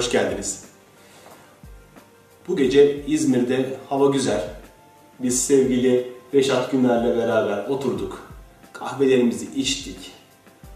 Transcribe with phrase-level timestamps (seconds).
[0.00, 0.64] Hoş geldiniz.
[2.48, 4.44] Bu gece İzmir'de hava güzel.
[5.18, 8.22] Biz sevgili Reşat Günler'le beraber oturduk.
[8.72, 9.96] Kahvelerimizi içtik.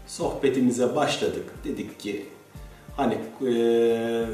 [0.07, 1.43] Sohbetimize başladık.
[1.63, 2.25] Dedik ki
[2.97, 4.25] hani eee,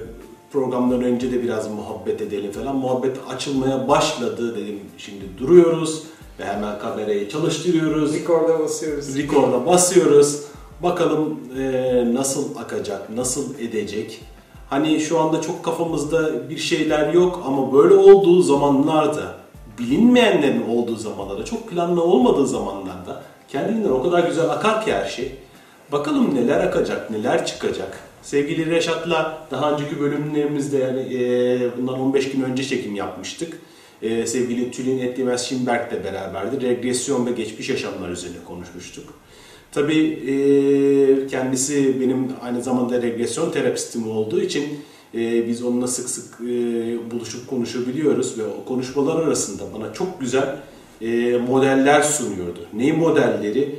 [0.52, 2.76] programdan önce de biraz muhabbet edelim falan.
[2.76, 4.80] Muhabbet açılmaya başladı dedim.
[4.98, 6.04] Şimdi duruyoruz
[6.40, 8.14] ve hemen kamerayı çalıştırıyoruz.
[8.14, 9.18] Record'a basıyoruz.
[9.18, 10.42] Record'a basıyoruz.
[10.84, 14.22] Bakalım eee, nasıl akacak, nasıl edecek.
[14.72, 19.36] Hani şu anda çok kafamızda bir şeyler yok ama böyle olduğu zamanlarda,
[19.80, 25.32] bilinmeyenlerin olduğu zamanlarda, çok planlı olmadığı zamanlarda kendiliğinden o kadar güzel akar ki her şey.
[25.92, 28.00] Bakalım neler akacak, neler çıkacak.
[28.22, 33.62] Sevgili Reşat'la daha önceki bölümlerimizde yani eee, bundan 15 gün önce çekim yapmıştık.
[34.02, 36.62] Eee, sevgili Tülin Ettimez Şimberk'le beraberdi.
[36.62, 39.14] Regresyon ve geçmiş yaşamlar üzerine konuşmuştuk.
[39.72, 44.64] Tabii eee, kendisi benim aynı zamanda regresyon terapistim olduğu için
[45.14, 50.56] eee, biz onunla sık sık eee, buluşup konuşabiliyoruz ve o konuşmalar arasında bana çok güzel
[51.48, 52.60] modeller sunuyordu.
[52.74, 53.76] Neyi modelleri?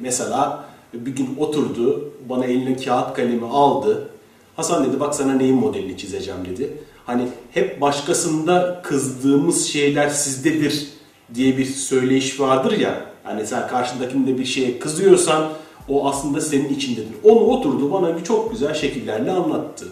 [0.00, 0.64] Mesela
[0.94, 4.08] bir gün oturdu, bana eline kağıt kalemi aldı.
[4.56, 6.72] Hasan dedi bak sana neyin modelini çizeceğim dedi.
[7.06, 10.86] Hani hep başkasında kızdığımız şeyler sizdedir
[11.34, 13.09] diye bir söyleyiş vardır ya.
[13.24, 15.48] Hani sen karşındakinde bir şeye kızıyorsan
[15.88, 17.08] o aslında senin içindedir.
[17.24, 19.86] Onu oturdu bana bir çok güzel şekillerle anlattı.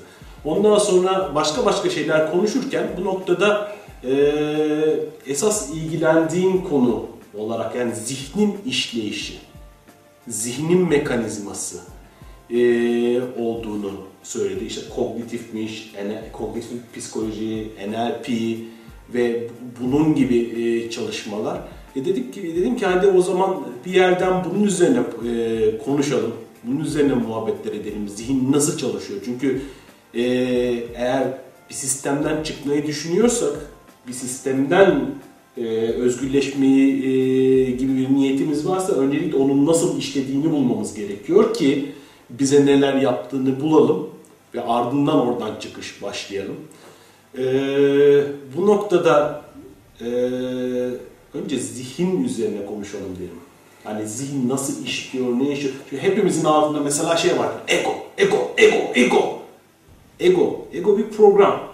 [0.45, 3.73] Ondan sonra başka başka şeyler konuşurken bu noktada
[4.05, 7.07] eee, esas ilgilendiğim konu
[7.39, 9.35] olarak yani zihnin işleyişi,
[10.29, 11.79] zihnin mekanizması
[12.51, 13.91] eee, olduğunu
[14.23, 14.65] söyledi.
[14.65, 18.29] İşte kognitifmiş, ene- kognitif psikoloji, NLP
[19.15, 19.49] ve
[19.81, 21.59] bunun gibi eee, çalışmalar.
[21.97, 23.57] E dedik ki dedim ki hadi o zaman
[23.87, 26.33] bir yerden bunun üzerine eee, konuşalım.
[26.65, 28.09] Bunun üzerine muhabbetler edelim.
[28.09, 29.21] Zihin nasıl çalışıyor?
[29.25, 29.61] Çünkü
[30.15, 31.25] eee, eğer
[31.71, 33.55] bir sistemden çıkmayı düşünüyorsak,
[34.09, 35.01] bir sistemden
[35.57, 41.93] e, özgürleşmeyi e, gibi bir niyetimiz varsa öncelikle onun nasıl işlediğini bulmamız gerekiyor ki
[42.31, 44.09] bize neler yaptığını bulalım
[44.55, 46.57] ve ardından oradan çıkış başlayalım.
[47.39, 47.45] E,
[48.57, 49.43] bu noktada
[50.01, 50.09] e,
[51.45, 53.41] önce zihin üzerine konuşalım derim.
[53.85, 55.75] Hani zihin nasıl işliyor, ne işliyor?
[55.91, 57.53] Çünkü hepimizin ağzında mesela şey var.
[57.69, 59.39] Ego, ego, ego, ego.
[60.21, 61.69] Ego, ego bir program.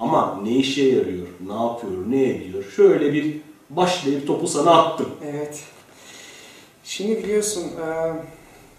[0.00, 2.64] Ama ne işe yarıyor, ne yapıyor, ne ediyor?
[2.76, 3.36] Şöyle bir
[3.70, 5.08] başlayıp topu sana attım.
[5.24, 5.62] Evet.
[6.84, 8.12] Şimdi biliyorsun e,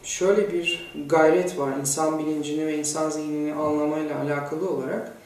[0.04, 5.19] şöyle bir gayret var insan bilincini ve insan zihnini anlamayla alakalı olarak.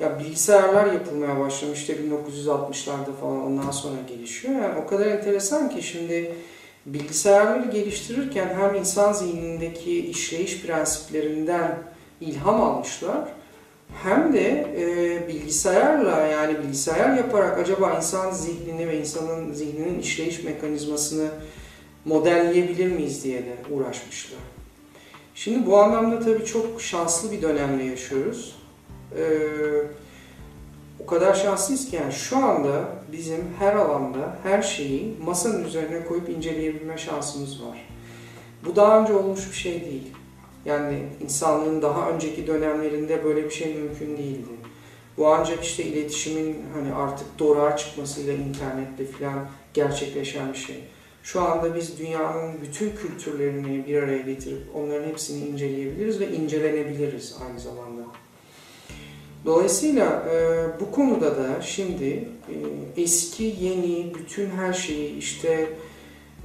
[0.00, 4.54] Ya bilgisayarlar yapılmaya başlamıştı 1960'larda falan ondan sonra gelişiyor.
[4.54, 6.34] Yani o kadar enteresan ki şimdi
[6.86, 11.78] bilgisayarları geliştirirken hem insan zihnindeki işleyiş prensiplerinden
[12.20, 13.28] ilham almışlar
[14.02, 21.28] hem de e, bilgisayarla yani bilgisayar yaparak acaba insan zihnini ve insanın zihninin işleyiş mekanizmasını
[22.04, 24.40] modelleyebilir miyiz diye de uğraşmışlar.
[25.34, 28.55] Şimdi bu anlamda tabii çok şanslı bir dönemde yaşıyoruz.
[29.16, 29.82] Ee,
[31.00, 36.28] o kadar şanslıyız ki yani şu anda bizim her alanda her şeyi masanın üzerine koyup
[36.28, 37.88] inceleyebilme şansımız var.
[38.64, 40.12] Bu daha önce olmuş bir şey değil.
[40.64, 44.52] Yani insanlığın daha önceki dönemlerinde böyle bir şey mümkün değildi.
[45.16, 50.84] Bu ancak işte iletişimin hani artık doğruğa çıkmasıyla internetle falan gerçekleşen bir şey.
[51.22, 57.60] Şu anda biz dünyanın bütün kültürlerini bir araya getirip onların hepsini inceleyebiliriz ve incelenebiliriz aynı
[57.60, 58.02] zamanda.
[59.46, 62.28] Dolayısıyla e, bu konuda da şimdi
[62.96, 65.68] e, eski, yeni, bütün her şeyi işte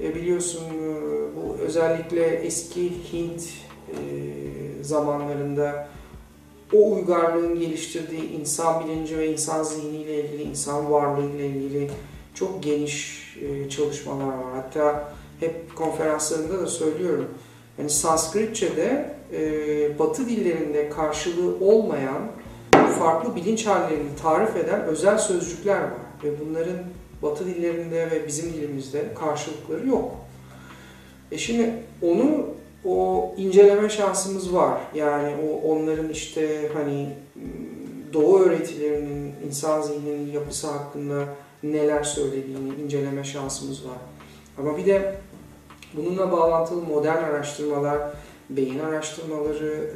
[0.00, 0.94] e, biliyorsun e,
[1.36, 3.42] bu özellikle eski Hint
[3.88, 3.94] e,
[4.82, 5.88] zamanlarında
[6.72, 11.90] o uygarlığın geliştirdiği insan bilinci ve insan zihniyle ilgili, insan varlığıyla ilgili
[12.34, 14.54] çok geniş e, çalışmalar var.
[14.54, 17.28] Hatta hep konferanslarında da söylüyorum.
[17.78, 22.41] Yani Sanskritçe'de e, Batı dillerinde karşılığı olmayan
[22.86, 25.90] farklı bilinç hallerini tarif eden özel sözcükler var.
[26.24, 26.76] Ve bunların
[27.22, 30.10] Batı dillerinde ve bizim dilimizde karşılıkları yok.
[31.32, 32.46] E şimdi onu
[32.84, 34.80] o inceleme şansımız var.
[34.94, 37.08] Yani o onların işte hani
[38.12, 41.24] doğu öğretilerinin insan zihninin yapısı hakkında
[41.62, 43.98] neler söylediğini inceleme şansımız var.
[44.58, 45.14] Ama bir de
[45.94, 47.98] bununla bağlantılı modern araştırmalar,
[48.50, 49.90] beyin araştırmaları,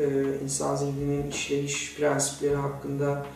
[0.44, 3.26] insan zihninin işleyiş prensipleri hakkında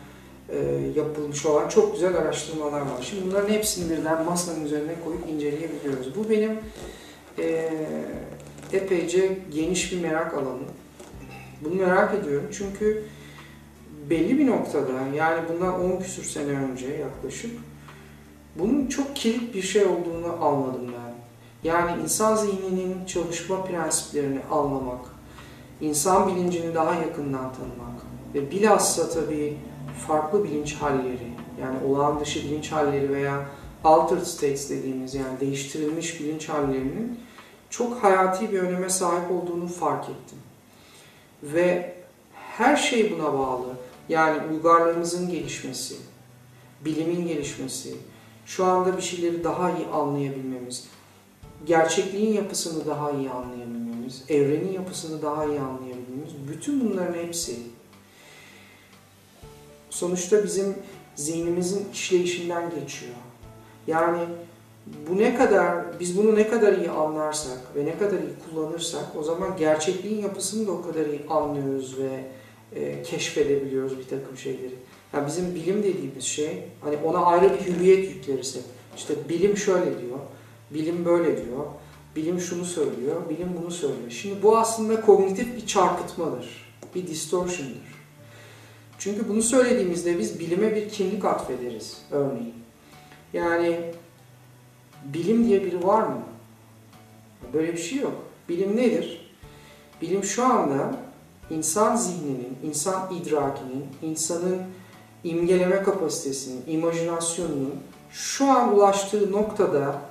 [0.97, 3.03] yapılmış olan çok güzel araştırmalar var.
[3.03, 6.17] Şimdi bunların hepsini birden masanın üzerine koyup inceleyebiliyoruz.
[6.17, 6.59] Bu benim
[8.73, 10.63] epeyce geniş bir merak alanı.
[11.65, 13.05] Bunu merak ediyorum çünkü
[14.11, 17.51] belli bir noktada yani bundan 10 küsür sene önce yaklaşık
[18.59, 21.10] bunun çok kilit bir şey olduğunu anladım ben.
[21.65, 25.01] Yani insan zihninin çalışma prensiplerini anlamak,
[25.81, 28.01] insan bilincini daha yakından tanımak
[28.35, 29.57] ve bilhassa tabii
[30.07, 33.47] farklı bilinç halleri yani olağan dışı bilinç halleri veya
[33.85, 37.21] altered states dediğimiz yani değiştirilmiş bilinç hallerinin
[37.71, 40.39] çok hayati bir öneme sahip olduğunu fark ettim.
[41.43, 41.95] Ve
[42.35, 43.67] her şey buna bağlı.
[44.09, 45.97] Yani uygarlığımızın gelişmesi,
[46.85, 47.95] bilimin gelişmesi,
[48.47, 50.89] şu anda bir şeyleri daha iyi anlayabilmemiz,
[51.67, 57.57] gerçekliğin yapısını daha iyi anlayabilmemiz, evrenin yapısını daha iyi anlayabilmemiz, bütün bunların hepsi
[59.91, 60.75] sonuçta bizim
[61.15, 63.15] zihnimizin işleyişinden geçiyor.
[63.87, 64.19] Yani
[65.11, 69.23] bu ne kadar, biz bunu ne kadar iyi anlarsak ve ne kadar iyi kullanırsak o
[69.23, 72.25] zaman gerçekliğin yapısını da o kadar iyi anlıyoruz ve
[72.75, 74.75] e, keşfedebiliyoruz bir takım şeyleri.
[75.13, 78.63] Yani bizim bilim dediğimiz şey, hani ona ayrı bir hüviyet yükleriz hep.
[78.97, 80.19] İşte bilim şöyle diyor,
[80.71, 81.67] bilim böyle diyor,
[82.17, 84.11] bilim şunu söylüyor, bilim bunu söylüyor.
[84.11, 88.01] Şimdi bu aslında kognitif bir çarpıtmadır, bir distortion'dır.
[88.99, 92.55] Çünkü bunu söylediğimizde biz bilime bir kimlik atfederiz örneğin.
[93.33, 93.81] Yani
[95.05, 96.23] bilim diye biri var mı?
[97.53, 98.25] Böyle bir şey yok.
[98.49, 99.35] Bilim nedir?
[100.03, 100.97] Bilim şu anda
[101.51, 104.63] insan zihninin, insan idrakinin, insanın
[105.25, 107.75] imgeleme kapasitesinin, imajinasyonunun
[108.11, 110.10] şu an ulaştığı noktada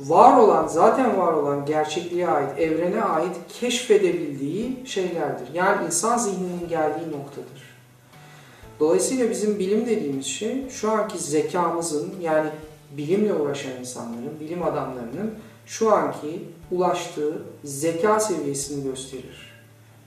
[0.00, 5.54] var olan, zaten var olan gerçekliğe ait, evrene ait keşfedebildiği şeylerdir.
[5.54, 7.70] Yani insan zihninin geldiği noktadır.
[8.80, 12.50] Dolayısıyla bizim bilim dediğimiz şey şu anki zekamızın yani
[12.96, 15.34] bilimle uğraşan insanların, bilim adamlarının
[15.66, 19.50] şu anki ulaştığı zeka seviyesini gösterir.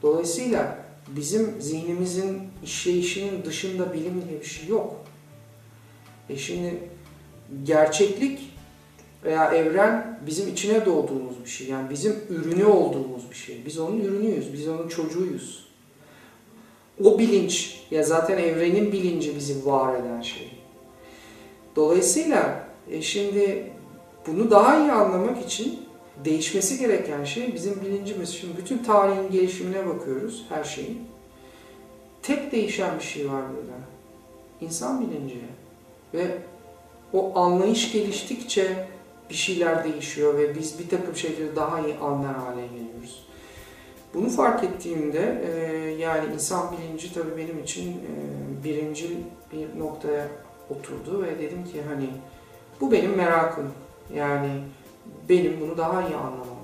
[0.02, 4.96] Dolayısıyla bizim zihnimizin işleyişinin dışında bilim diye bir şey yok.
[6.30, 6.90] E şimdi
[7.64, 8.53] gerçeklik
[9.26, 11.68] veya evren bizim içine doğduğumuz bir şey.
[11.68, 13.66] Yani bizim ürünü olduğumuz bir şey.
[13.66, 15.68] Biz onun ürünüyüz, biz onun çocuğuyuz.
[17.04, 20.52] O bilinç, ya zaten evrenin bilinci bizi var eden şey.
[21.76, 23.72] Dolayısıyla e şimdi
[24.28, 25.80] bunu daha iyi anlamak için
[26.26, 28.30] değişmesi gereken şey bizim bilincimiz.
[28.30, 31.00] Şimdi bütün tarihin gelişimine bakıyoruz, her şeyin.
[32.22, 33.78] Tek değişen bir şey var burada.
[34.62, 35.42] İnsan bilinci.
[36.14, 36.38] Ve
[37.14, 38.88] o anlayış geliştikçe
[39.34, 43.26] bir şeyler değişiyor ve biz bir takım şeyleri daha iyi anlar hale geliyoruz.
[44.14, 49.16] Bunu fark ettiğimde e, yani insan bilinci tabii benim için e, birincil
[49.54, 50.28] bir noktaya
[50.70, 52.10] oturdu ve dedim ki hani
[52.82, 53.72] bu benim merakım.
[54.16, 54.50] Yani
[55.30, 56.64] benim bunu daha iyi anlamam.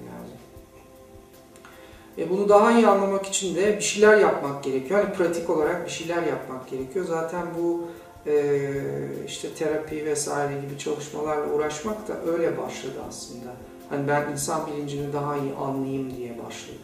[2.20, 5.04] E bunu daha iyi anlamak için de bir şeyler yapmak gerekiyor.
[5.04, 7.06] Hani pratik olarak bir şeyler yapmak gerekiyor.
[7.06, 7.88] Zaten bu
[9.28, 13.50] işte terapi vesaire gibi çalışmalarla uğraşmak da öyle başladı aslında.
[13.90, 16.78] Hani ben insan bilincini daha iyi anlayayım diye başladı.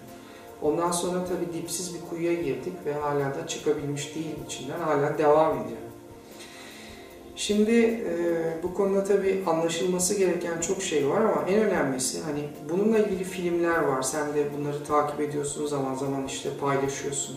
[0.62, 4.80] Ondan sonra tabii dipsiz bir kuyuya girdik ve hala da çıkabilmiş değil içinden.
[4.80, 5.80] Hala devam ediyor.
[7.36, 8.14] Şimdi e,
[8.64, 13.80] bu konuda tabii anlaşılması gereken çok şey var ama en önemlisi hani bununla ilgili filmler
[13.80, 14.02] var.
[14.02, 17.36] Sen de bunları takip ediyorsun zaman zaman işte paylaşıyorsun.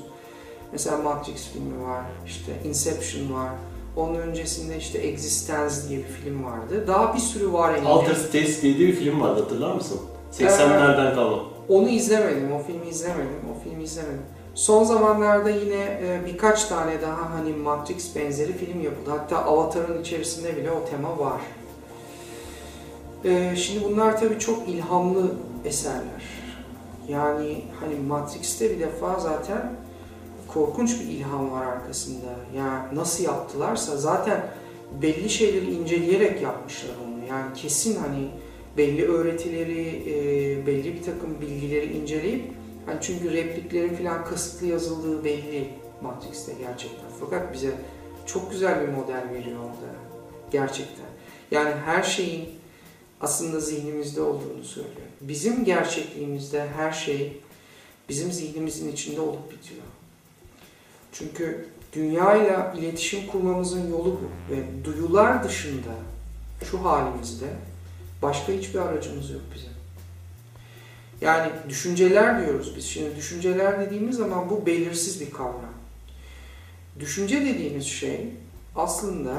[0.73, 3.50] Mesela Matrix filmi var, işte Inception var.
[3.97, 6.85] Onun öncesinde işte Existence diye bir film vardı.
[6.87, 7.75] Daha bir sürü var.
[7.75, 7.88] Yani.
[7.88, 10.00] Alter States diye bir film vardı hatırlar mısın?
[10.33, 11.42] 80'lerden kalma.
[11.68, 14.23] Onu izlemedim, o filmi izlemedim, o filmi izlemedim.
[14.54, 19.11] Son zamanlarda yine e, birkaç tane daha hani Matrix benzeri film yapıldı.
[19.11, 21.40] Hatta Avatar'ın içerisinde bile o tema var.
[23.25, 25.33] E, şimdi bunlar tabii çok ilhamlı
[25.64, 26.23] eserler.
[27.09, 29.73] Yani hani Matrix'te bir defa zaten
[30.49, 32.31] korkunç bir ilham var arkasında.
[32.57, 34.50] Yani nasıl yaptılarsa zaten
[35.02, 37.28] belli şeyleri inceleyerek yapmışlar onu.
[37.28, 38.28] Yani kesin hani
[38.76, 42.45] belli öğretileri, e, belli bir takım bilgileri inceleyip
[42.87, 45.69] hani çünkü repliklerin falan kasıtlı yazıldığı belli
[46.02, 47.11] Matrix'te gerçekten.
[47.21, 47.71] Fakat bize
[48.26, 49.95] çok güzel bir model veriyor orada.
[50.50, 51.07] Gerçekten.
[51.50, 52.49] Yani her şeyin
[53.21, 55.09] aslında zihnimizde olduğunu söylüyor.
[55.21, 57.40] Bizim gerçekliğimizde her şey
[58.09, 59.83] bizim zihnimizin içinde olup bitiyor.
[61.12, 64.55] Çünkü dünyayla iletişim kurmamızın yolu bu.
[64.55, 65.95] Ve duyular dışında
[66.71, 67.47] şu halimizde
[68.23, 69.71] başka hiçbir aracımız yok bizim.
[71.21, 72.85] Yani düşünceler diyoruz biz.
[72.85, 75.75] Şimdi düşünceler dediğimiz zaman bu belirsiz bir kavram.
[77.00, 78.27] Düşünce dediğimiz şey
[78.77, 79.35] aslında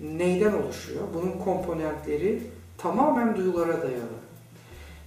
[0.00, 1.02] neyden oluşuyor?
[1.14, 2.42] Bunun komponentleri
[2.78, 4.22] tamamen duyulara dayalı.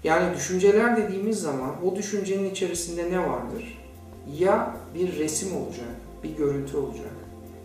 [0.03, 3.84] Yani düşünceler dediğimiz zaman o düşüncenin içerisinde ne vardır?
[4.33, 7.11] Ya bir resim olacak, bir görüntü olacak.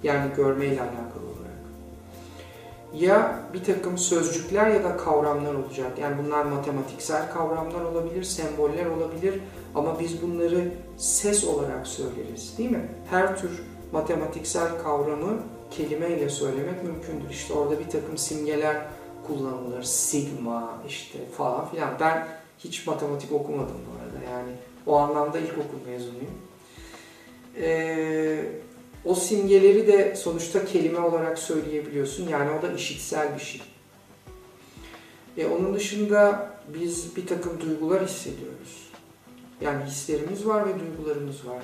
[0.03, 1.41] Yani görmeyle alakalı olarak.
[2.95, 5.99] Ya bir takım sözcükler ya da kavramlar olacak.
[5.99, 9.41] Yani bunlar matematiksel kavramlar olabilir, semboller olabilir
[9.75, 12.89] ama biz bunları ses olarak söyleriz değil mi?
[13.11, 13.63] Her tür
[13.93, 17.31] matematiksel kavramı kelimeyle söylemek mümkündür.
[17.31, 18.77] İşte orada bir takım simgeler
[19.27, 19.83] kullanılır.
[19.83, 21.91] Sigma işte falan filan.
[22.01, 24.33] Ben hiç matematik okumadım bu arada.
[24.33, 24.53] Yani
[24.87, 26.35] o anlamda ilkokul mezunuyum.
[27.57, 28.45] Ee,
[29.05, 32.29] o simgeleri de sonuçta kelime olarak söyleyebiliyorsun.
[32.29, 33.63] Yani o da işitsel bir şey.
[35.37, 38.91] E, onun dışında biz bir takım duygular hissediyoruz.
[39.61, 41.63] Yani hislerimiz var ve duygularımız var.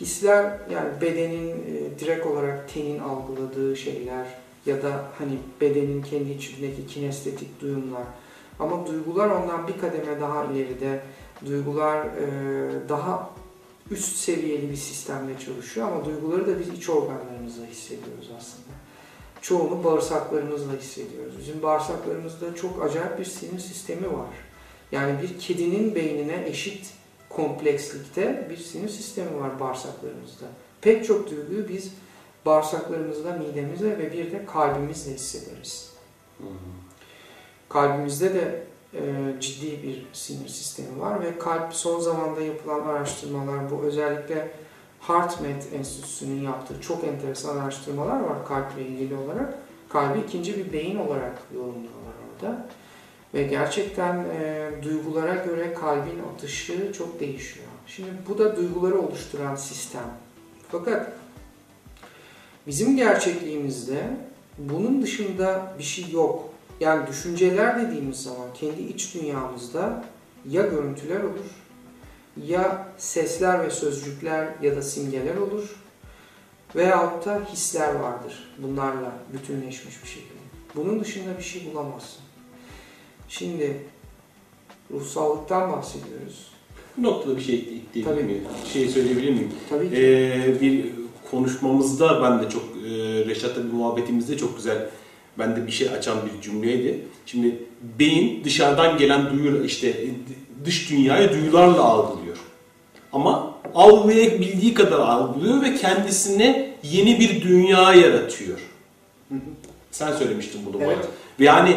[0.00, 4.26] Hisler yani bedenin e, direkt olarak tenin algıladığı şeyler
[4.66, 8.04] ya da hani bedenin kendi içindeki kinestetik duyumlar.
[8.58, 11.00] Ama duygular ondan bir kademe daha ileride.
[11.46, 13.30] Duygular e, daha
[13.90, 18.76] üst seviyeli bir sistemde çalışıyor ama duyguları da biz iç organlarımızla hissediyoruz aslında.
[19.40, 21.38] Çoğunu bağırsaklarımızla hissediyoruz.
[21.38, 24.28] Bizim bağırsaklarımızda çok acayip bir sinir sistemi var.
[24.92, 26.92] Yani bir kedinin beynine eşit
[27.28, 30.46] komplekslikte bir sinir sistemi var bağırsaklarımızda.
[30.80, 31.92] Pek çok duyguyu biz
[32.46, 35.92] bağırsaklarımızda, midemizde ve bir de kalbimizle hissederiz.
[37.68, 38.66] Kalbimizde de
[39.40, 44.50] ciddi bir sinir sistemi var ve kalp son zamanda yapılan araştırmalar bu özellikle
[45.00, 49.58] HeartMath Enstitüsü'nün yaptığı çok enteresan araştırmalar var kalple ilgili olarak.
[49.88, 52.66] Kalbi ikinci bir beyin olarak yorumluyorlar orada.
[53.34, 57.66] Ve gerçekten e, duygulara göre kalbin atışı çok değişiyor.
[57.86, 60.10] Şimdi bu da duyguları oluşturan sistem.
[60.68, 61.12] Fakat
[62.66, 64.16] bizim gerçekliğimizde
[64.58, 66.45] bunun dışında bir şey yok.
[66.80, 70.04] Yani düşünceler dediğimiz zaman kendi iç dünyamızda
[70.48, 71.50] ya görüntüler olur,
[72.46, 75.76] ya sesler ve sözcükler ya da simgeler olur
[76.76, 80.36] veyahut da hisler vardır bunlarla bütünleşmiş bir şekilde.
[80.74, 82.20] Bunun dışında bir şey bulamazsın.
[83.28, 83.80] Şimdi
[84.90, 86.52] ruhsallıktan bahsediyoruz.
[86.98, 88.22] Noktada bir şey ekleyebilir Tabii.
[88.22, 88.44] miyim?
[88.72, 89.52] Şey söyleyebilir miyim?
[89.70, 89.96] Tabii ki.
[89.96, 90.92] Ee, bir
[91.30, 92.88] konuşmamızda ben de çok e,
[93.26, 94.88] Reşat'la bir muhabbetimizde çok güzel
[95.38, 97.00] ben de bir şey açan bir cümleydi.
[97.26, 97.56] Şimdi
[97.98, 100.04] beyin dışarıdan gelen duyu işte
[100.64, 102.36] dış dünyayı duyularla algılıyor.
[103.12, 108.58] Ama algılayabildiği kadar algılıyor ve kendisine yeni bir dünya yaratıyor.
[109.90, 110.92] Sen söylemiştin bunu bana.
[110.92, 111.08] Evet.
[111.40, 111.76] Ve yani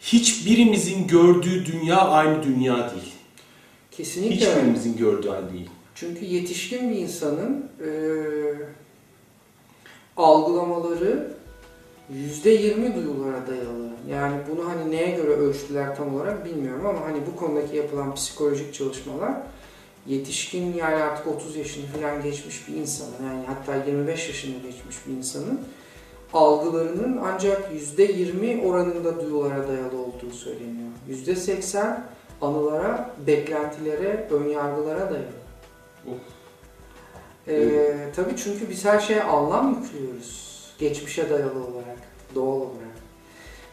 [0.00, 3.12] hiçbirimizin gördüğü dünya aynı dünya değil.
[3.90, 4.36] Kesinlikle.
[4.36, 5.70] Hiçbirimizin gördüğü aynı değil.
[5.94, 7.90] Çünkü yetişkin bir insanın e,
[10.16, 11.32] algılamaları
[12.14, 13.90] %20 duyulara dayalı.
[14.10, 18.74] Yani bunu hani neye göre ölçtüler tam olarak bilmiyorum ama hani bu konudaki yapılan psikolojik
[18.74, 19.32] çalışmalar
[20.06, 25.12] yetişkin yani artık 30 yaşını falan geçmiş bir insanın yani hatta 25 yaşını geçmiş bir
[25.12, 25.60] insanın
[26.32, 30.88] algılarının ancak %20 oranında duyulara dayalı olduğu söyleniyor.
[31.10, 32.00] %80
[32.42, 35.40] anılara, beklentilere, önyargılara dayalı.
[36.06, 36.18] Of.
[37.48, 40.49] Ee, tabii çünkü biz her şeye anlam yüklüyoruz.
[40.80, 41.98] Geçmişe dayalı olarak,
[42.34, 42.90] doğal olarak.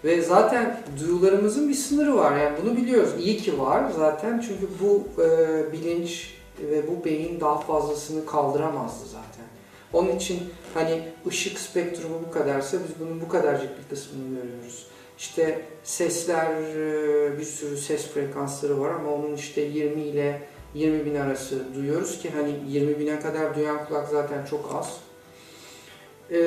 [0.04, 2.38] Ve zaten duyularımızın bir sınırı var.
[2.38, 3.10] Yani bunu biliyoruz.
[3.20, 4.44] İyi ki var zaten.
[4.48, 9.46] Çünkü bu e, bilinç ve bu beyin daha fazlasını kaldıramazdı zaten.
[9.94, 10.40] Onun için
[10.74, 14.88] hani ışık spektrumu bu kadarsa biz bunun bu kadarcık bir kısmını görüyoruz.
[15.18, 20.42] İşte sesler, e, bir sürü ses frekansları var ama onun işte 20 ile
[20.74, 25.07] 20 bin arası duyuyoruz ki hani 20 bine kadar duyan kulak zaten çok az.
[26.31, 26.38] Ee,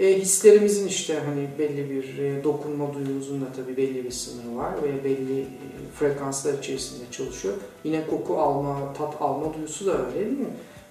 [0.00, 4.72] e, hislerimizin işte hani belli bir e, dokunma duyumuzun da tabii belli bir sınırı var
[4.82, 5.46] ve belli e,
[5.98, 7.54] frekanslar içerisinde çalışıyor.
[7.84, 10.46] Yine koku alma, tat alma duyusu da öyle değil mi?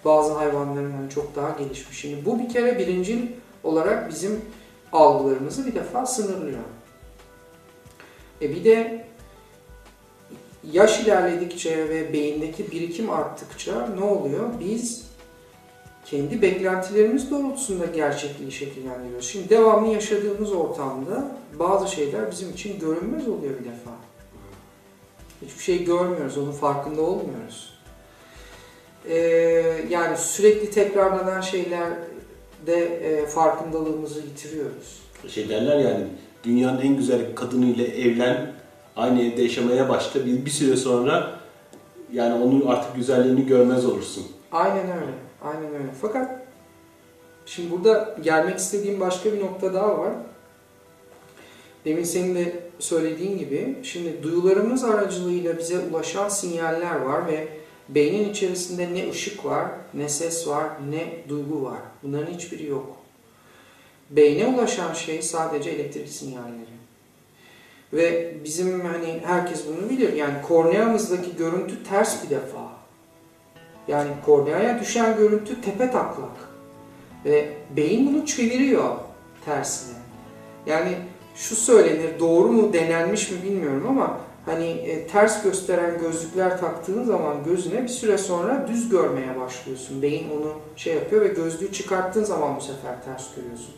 [0.06, 1.98] Bazı hayvanların hani çok daha gelişmiş.
[1.98, 3.28] Şimdi bu bir kere birincil
[3.64, 4.42] olarak bizim
[4.92, 6.60] algılarımızı bir defa sınırlıyor.
[8.42, 9.06] E bir de
[10.72, 14.50] yaş ilerledikçe ve beyindeki birikim arttıkça ne oluyor?
[14.60, 15.13] Biz
[16.06, 19.28] kendi beklentilerimiz doğrultusunda gerçekliği şekillendiriyoruz.
[19.28, 23.92] Şimdi devamlı yaşadığımız ortamda bazı şeyler bizim için görünmez oluyor bir defa.
[25.42, 27.74] Hiçbir şey görmüyoruz, onun farkında olmuyoruz.
[29.10, 29.16] Ee,
[29.90, 35.02] yani sürekli tekrarlanan şeylerde e, farkındalığımızı yitiriyoruz.
[35.28, 36.08] Şey derler yani
[36.44, 38.54] dünyanın en güzel kadınıyla evlen,
[38.96, 40.26] aynı evde yaşamaya başla.
[40.26, 41.40] Bir, bir süre sonra
[42.14, 44.24] yani onun artık güzelliğini görmez olursun.
[44.52, 45.14] Aynen öyle.
[45.44, 45.92] Aynen öyle.
[46.02, 46.48] Fakat
[47.46, 50.14] şimdi burada gelmek istediğim başka bir nokta daha var.
[51.86, 57.48] Demin senin de söylediğin gibi şimdi duyularımız aracılığıyla bize ulaşan sinyaller var ve
[57.90, 61.80] Beynin içerisinde ne ışık var, ne ses var, ne duygu var.
[62.04, 62.98] Bunların hiçbiri yok.
[64.10, 66.74] Beyne ulaşan şey sadece elektrik sinyalleri.
[67.94, 70.14] Ve bizim hani herkes bunu bilir.
[70.14, 72.63] Yani korneamızdaki görüntü ters bir defa.
[73.88, 76.54] Yani korneaya düşen görüntü tepe taklak.
[77.26, 78.90] Ve beyin bunu çeviriyor
[79.46, 79.98] tersine.
[80.66, 80.98] Yani
[81.36, 87.44] şu söylenir, doğru mu denenmiş mi bilmiyorum ama hani e, ters gösteren gözlükler taktığın zaman
[87.46, 90.02] gözüne bir süre sonra düz görmeye başlıyorsun.
[90.02, 93.74] Beyin onu şey yapıyor ve gözlüğü çıkarttığın zaman bu sefer ters görüyorsun.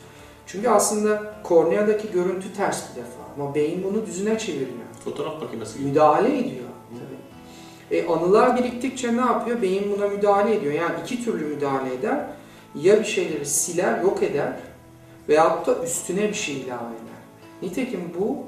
[0.48, 4.70] Çünkü aslında korneadaki görüntü ters bir defa ama beyin bunu düzüne çeviriyor.
[5.06, 5.90] Fotoğraf makinesi gibi.
[5.90, 6.65] Müdahale ediyor.
[7.96, 9.62] E, anılar biriktikçe ne yapıyor?
[9.62, 10.74] Beyin buna müdahale ediyor.
[10.74, 12.26] Yani iki türlü müdahale eder.
[12.76, 14.54] Ya bir şeyleri siler, yok eder
[15.30, 17.16] veyahut da üstüne bir şey ilave eder.
[17.62, 18.44] Nitekim bu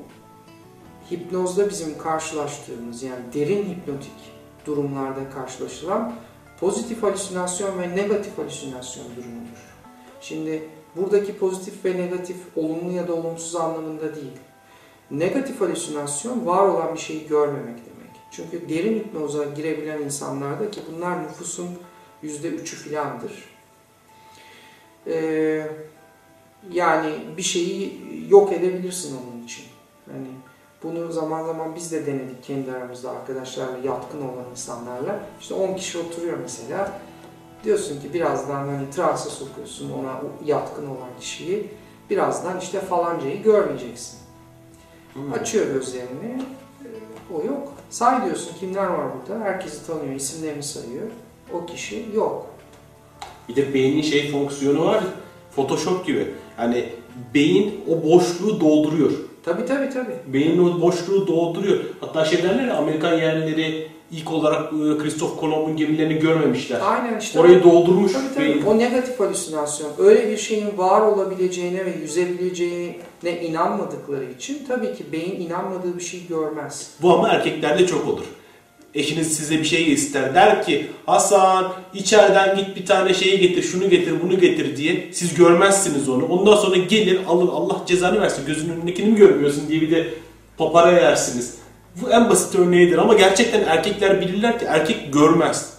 [1.11, 4.13] hipnozda bizim karşılaştığımız yani derin hipnotik
[4.65, 6.13] durumlarda karşılaşılan
[6.59, 9.73] pozitif halüsinasyon ve negatif halüsinasyon durumudur.
[10.21, 14.37] Şimdi buradaki pozitif ve negatif olumlu ya da olumsuz anlamında değil.
[15.11, 17.96] Negatif halüsinasyon var olan bir şeyi görmemek demek.
[18.31, 21.69] Çünkü derin hipnoza girebilen insanlarda ki bunlar nüfusun
[22.23, 23.43] %3'ü filandır.
[25.07, 25.67] Ee,
[26.71, 29.65] yani bir şeyi yok edebilirsin onun için.
[30.11, 30.27] Hani
[30.83, 35.19] bunu zaman zaman biz de denedik kendi aramızda arkadaşlarla, yatkın olan insanlarla.
[35.39, 37.01] İşte 10 kişi oturuyor mesela.
[37.63, 41.69] Diyorsun ki birazdan hani transa sokuyorsun ona yatkın olan kişiyi.
[42.09, 44.19] Birazdan işte falancayı görmeyeceksin.
[45.13, 45.33] Hmm.
[45.33, 46.41] Açıyor gözlerini.
[47.33, 47.73] O yok.
[47.89, 49.43] Say diyorsun kimler var burada?
[49.43, 51.07] Herkesi tanıyor, isimlerini sayıyor.
[51.53, 52.45] O kişi yok.
[53.49, 55.03] Bir de beynin şey fonksiyonu var.
[55.55, 56.33] Photoshop gibi.
[56.59, 56.89] Yani
[57.33, 59.11] beyin o boşluğu dolduruyor.
[59.43, 60.33] Tabii tabii tabii.
[60.33, 61.83] Beyin o boşluğu dolduruyor.
[61.99, 66.79] Hatta şey derler ya Amerikan yerlileri ilk olarak e, Christoph Kolomb'un gemilerini görmemişler.
[66.83, 67.39] Aynen işte.
[67.39, 68.45] Orayı doldurmuş Tabii tabii.
[68.45, 68.65] beyin.
[68.65, 69.89] O negatif halüsinasyon.
[69.97, 76.27] Öyle bir şeyin var olabileceğine ve yüzebileceğine inanmadıkları için tabii ki beyin inanmadığı bir şey
[76.29, 76.87] görmez.
[77.01, 78.23] Bu ama erkeklerde çok olur.
[78.95, 80.35] Eşiniz size bir şey ister.
[80.35, 85.09] Der ki Hasan içeriden git bir tane şeyi getir, şunu getir, bunu getir diye.
[85.11, 86.25] Siz görmezsiniz onu.
[86.25, 88.45] Ondan sonra gelir alır Allah cezanı versin.
[88.45, 90.07] Gözünün önündekini mi görmüyorsun diye bir de
[90.57, 91.55] papara yersiniz.
[92.01, 95.77] Bu en basit örneğidir ama gerçekten erkekler bilirler ki erkek görmez.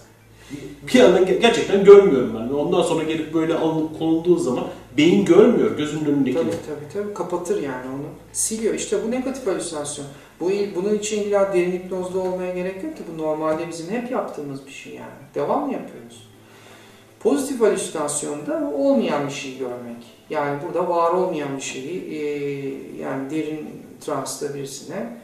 [0.87, 2.53] Bir yandan ge- gerçekten görmüyorum ben.
[2.53, 4.63] Ondan sonra gelip böyle alınıp konulduğu zaman
[4.97, 6.41] beyin görmüyor gözünün önündekini.
[6.41, 7.13] Tabii tabii tabii.
[7.13, 8.05] Kapatır yani onu.
[8.33, 8.73] Siliyor.
[8.73, 10.05] İşte bu negatif halüsinasyon.
[10.39, 13.03] Bu, bunun için illa derin hipnozda olmaya gerek yok ki.
[13.13, 15.19] Bu normalde bizim hep yaptığımız bir şey yani.
[15.35, 16.29] Devam yapıyoruz.
[17.19, 20.03] Pozitif halüsinasyonda olmayan bir şey görmek.
[20.29, 23.69] Yani burada var olmayan bir şeyi yani derin
[24.01, 25.17] transta birisine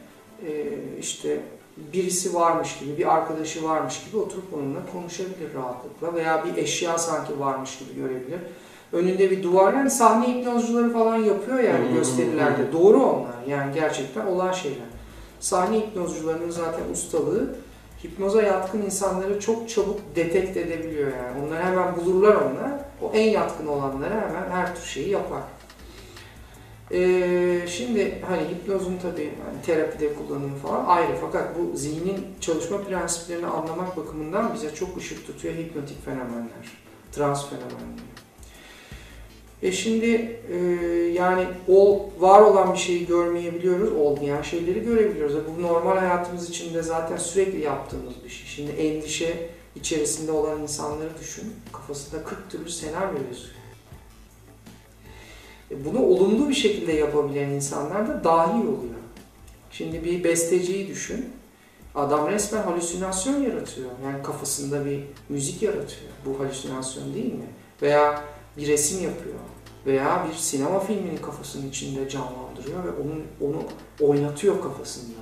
[1.00, 1.40] işte
[1.76, 7.40] birisi varmış gibi, bir arkadaşı varmış gibi oturup onunla konuşabilir rahatlıkla veya bir eşya sanki
[7.40, 8.38] varmış gibi görebilir.
[8.92, 12.72] Önünde bir duvar yani sahne hipnozcuları falan yapıyor yani gösterilerde.
[12.72, 14.86] Doğru onlar yani gerçekten olan şeyler.
[15.40, 17.56] Sahne hipnozcularının zaten ustalığı
[18.04, 21.46] hipnoza yatkın insanları çok çabuk detekt edebiliyor yani.
[21.46, 22.70] Onları hemen bulurlar onlar.
[23.02, 25.42] O en yatkın olanlara hemen her tür şeyi yapar.
[26.92, 33.46] Ee, şimdi hani hipnozun tabii hani terapide kullanımı falan ayrı fakat bu zihnin çalışma prensiplerini
[33.46, 36.66] anlamak bakımından bize çok ışık tutuyor hipnotik fenomenler,
[37.12, 38.16] trans fenomenleri.
[39.62, 40.56] E şimdi e,
[41.14, 45.36] yani ol, var olan bir şeyi görmeyebiliyoruz, olmayan şeyleri görebiliyoruz.
[45.36, 48.46] E Bu normal hayatımız içinde zaten sürekli yaptığımız bir şey.
[48.46, 53.55] Şimdi endişe içerisinde olan insanları düşün, kafasında 40 türlü senaryo yazıyor.
[55.70, 58.94] E, Bunu olumlu bir şekilde yapabilen insanlar da dahi oluyor.
[59.70, 61.26] Şimdi bir besteciyi düşün.
[61.94, 63.90] Adam resmen halüsinasyon yaratıyor.
[64.04, 66.10] Yani kafasında bir müzik yaratıyor.
[66.26, 67.46] Bu halüsinasyon değil mi?
[67.82, 68.24] Veya
[68.56, 69.34] bir resim yapıyor.
[69.86, 73.62] Veya bir sinema filmini kafasının içinde canlandırıyor ve onun onu
[74.00, 75.16] oynatıyor kafasında.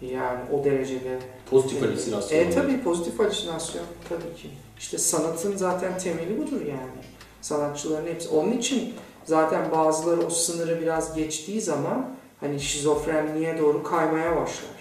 [0.00, 1.18] Yani o derecede
[1.50, 2.38] Pozitif halüsinasyon.
[2.38, 4.50] e tabii pozitif halüsinasyon tabii ki.
[4.78, 7.00] İşte sanatın zaten temeli budur yani.
[7.40, 8.28] Sanatçıların hepsi.
[8.28, 8.94] Onun için
[9.30, 14.80] zaten bazıları o sınırı biraz geçtiği zaman hani şizofrenliğe doğru kaymaya başlar.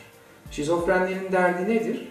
[0.52, 2.08] Şizofrenlerin derdi nedir?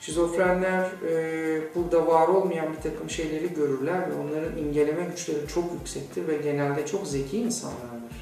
[0.00, 6.28] Şizofrenler e, burada var olmayan bir takım şeyleri görürler ve onların imgeleme güçleri çok yüksektir
[6.28, 8.18] ve genelde çok zeki insanlardır.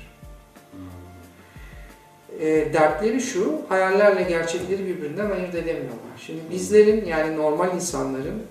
[2.40, 6.16] E, dertleri şu, hayallerle gerçekleri birbirinden ayırt edemiyorlar.
[6.26, 8.42] Şimdi bizlerin yani normal insanların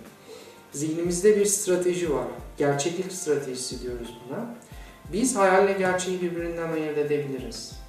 [0.72, 2.28] zihnimizde bir strateji var.
[2.58, 4.56] Gerçeklik stratejisi diyoruz buna.
[5.14, 7.80] Biz hayalle gerçeği birbirinden ayırt edebiliriz.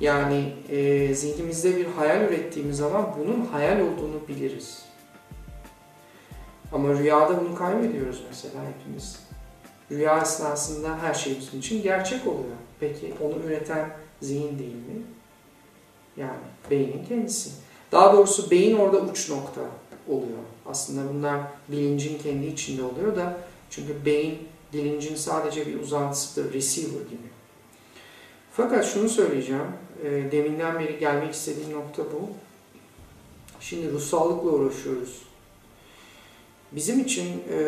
[0.00, 4.82] Yani e, zihnimizde bir hayal ürettiğimiz zaman bunun hayal olduğunu biliriz.
[6.72, 9.20] Ama rüyada bunu kaybediyoruz mesela hepimiz.
[9.90, 12.56] Rüya esnasında her şey bizim için gerçek oluyor.
[12.80, 15.02] Peki onu üreten zihin değil mi?
[16.16, 16.38] Yani
[16.70, 17.50] beynin kendisi.
[17.92, 19.60] Daha doğrusu beyin orada uç nokta
[20.08, 20.38] oluyor.
[20.66, 23.36] Aslında bunlar bilincin kendi içinde oluyor da
[23.70, 24.38] çünkü beyin
[24.72, 27.28] bilincin sadece bir uzantısıdır, receiver gibi.
[28.52, 29.72] Fakat şunu söyleyeceğim,
[30.04, 32.28] e, deminden beri gelmek istediğim nokta bu.
[33.60, 35.22] Şimdi ruhsallıkla uğraşıyoruz.
[36.72, 37.58] Bizim için e,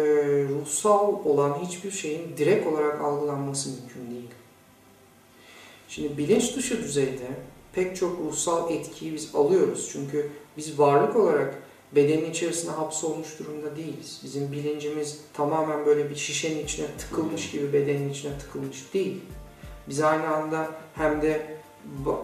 [0.48, 4.30] ruhsal olan hiçbir şeyin direkt olarak algılanması mümkün değil.
[5.88, 7.28] Şimdi bilinç dışı düzeyde
[7.72, 9.88] pek çok ruhsal etkiyi biz alıyoruz.
[9.92, 11.62] Çünkü biz varlık olarak
[11.96, 14.20] bedenin içerisine hapsolmuş durumda değiliz.
[14.24, 19.20] Bizim bilincimiz tamamen böyle bir şişenin içine tıkılmış gibi bedenin içine tıkılmış değil.
[19.88, 21.56] Biz aynı anda hem de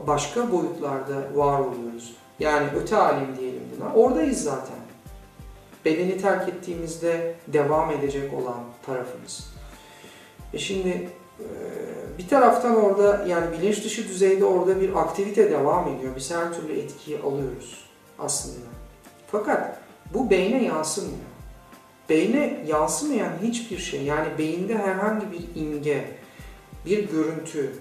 [0.07, 2.17] başka boyutlarda var oluyoruz.
[2.39, 3.95] Yani öte alem diyelim buna.
[3.95, 4.77] Oradayız zaten.
[5.85, 9.55] Bedeni terk ettiğimizde devam edecek olan tarafımız.
[10.53, 11.11] E şimdi
[12.19, 16.17] bir taraftan orada yani bilinç dışı düzeyde orada bir aktivite devam ediyor.
[16.17, 17.85] Biz her türlü etkiyi alıyoruz
[18.19, 18.76] aslında.
[19.27, 19.79] Fakat
[20.15, 21.19] bu beyne yansımıyor.
[22.09, 26.19] Beyne yansımayan hiçbir şey yani beyinde herhangi bir imge,
[26.87, 27.73] bir görüntü,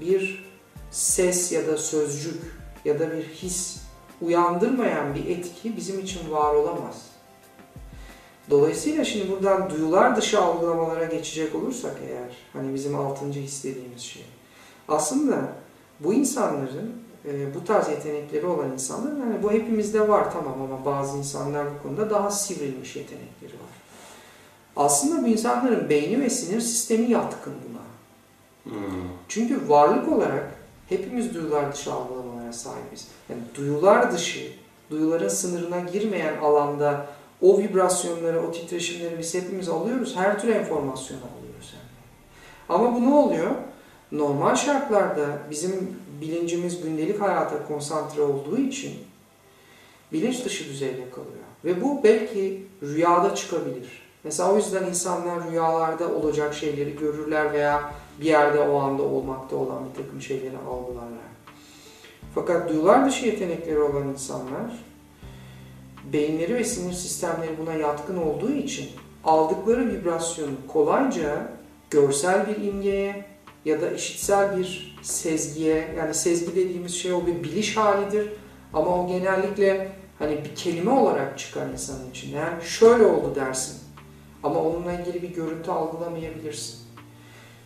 [0.00, 0.46] bir
[0.90, 2.42] ses ya da sözcük
[2.84, 3.82] ya da bir his
[4.20, 7.06] uyandırmayan bir etki bizim için var olamaz.
[8.50, 14.24] Dolayısıyla şimdi buradan duyular dışı algılamalara geçecek olursak eğer, hani bizim altıncı istediğimiz şey.
[14.88, 15.52] Aslında
[16.00, 16.92] bu insanların,
[17.26, 21.82] e, bu tarz yetenekleri olan insanlar, yani bu hepimizde var tamam ama bazı insanlar bu
[21.82, 23.76] konuda daha sivrilmiş yetenekleri var.
[24.76, 27.86] Aslında bu insanların beyni ve sinir sistemi yatkın buna.
[28.74, 29.08] Hmm.
[29.28, 30.54] Çünkü varlık olarak
[30.88, 33.08] hepimiz duyular dışı algılamalara sahibiz.
[33.28, 34.52] Yani duyular dışı,
[34.90, 37.06] duyuların sınırına girmeyen alanda
[37.42, 40.16] o vibrasyonları, o titreşimleri biz hepimiz alıyoruz.
[40.16, 41.74] Her tür enformasyonu alıyoruz.
[41.74, 41.86] Yani.
[42.68, 43.50] Ama bu ne oluyor?
[44.12, 48.92] Normal şartlarda bizim bilincimiz gündelik hayata konsantre olduğu için
[50.12, 51.46] bilinç dışı düzeyde kalıyor.
[51.64, 54.02] Ve bu belki rüyada çıkabilir.
[54.24, 59.82] Mesela o yüzden insanlar rüyalarda olacak şeyleri görürler veya bir yerde o anda olmakta olan
[59.88, 61.26] bir takım şeyleri algılarlar.
[62.34, 64.84] Fakat duyular dışı yetenekleri olan insanlar
[66.12, 68.90] beyinleri ve sinir sistemleri buna yatkın olduğu için
[69.24, 71.52] aldıkları vibrasyonu kolayca
[71.90, 73.25] görsel bir imgeye
[73.66, 78.32] ya da işitsel bir sezgiye yani sezgi dediğimiz şey o bir biliş halidir
[78.72, 82.36] ama o genellikle hani bir kelime olarak çıkar insanın için.
[82.36, 83.76] Yani şöyle oldu dersin
[84.42, 86.78] ama onunla ilgili bir görüntü algılamayabilirsin.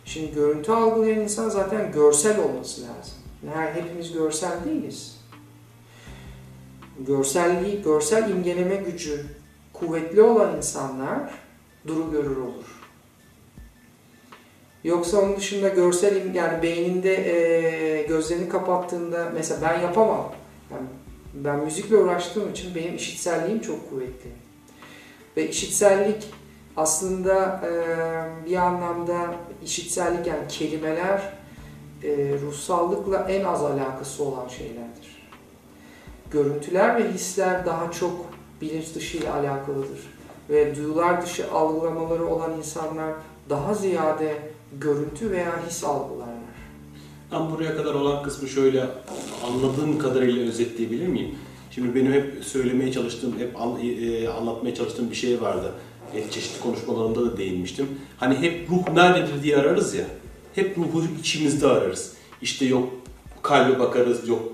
[0.05, 3.13] Şimdi görüntü algılayan insan zaten görsel olması lazım.
[3.55, 5.21] Yani hepimiz görsel değiliz
[6.99, 9.25] görselliği, görsel imgeleme gücü
[9.73, 11.31] kuvvetli olan insanlar
[11.87, 12.80] duru görür olur.
[14.83, 20.33] Yoksa onun dışında görsel yani beyninde e, gözlerini kapattığında mesela ben yapamam.
[20.71, 20.87] Yani
[21.33, 24.29] ben müzikle uğraştığım için benim işitselliğim çok kuvvetli.
[25.37, 26.29] Ve işitsellik
[26.77, 27.71] aslında e,
[28.49, 31.33] bir anlamda işitsellik yani kelimeler
[32.03, 35.21] e, ruhsallıkla en az alakası olan şeylerdir
[36.31, 38.11] görüntüler ve hisler daha çok
[38.61, 39.99] bilinç dışı ile alakalıdır.
[40.49, 43.13] Ve duyular dışı algılamaları olan insanlar
[43.49, 44.37] daha ziyade
[44.79, 46.35] görüntü veya his algılarlar.
[47.31, 48.85] Ben buraya kadar olan kısmı şöyle
[49.47, 51.35] anladığım kadarıyla özetleyebilir miyim?
[51.71, 55.71] Şimdi benim hep söylemeye çalıştığım, hep e, anlatmaya çalıştığım bir şey vardı.
[56.15, 57.87] E, çeşitli konuşmalarımda da değinmiştim.
[58.17, 60.05] Hani hep ruh nerededir diye ararız ya.
[60.55, 62.13] Hep ruhu içimizde ararız.
[62.41, 62.89] İşte yok
[63.41, 64.53] kalbe bakarız, yok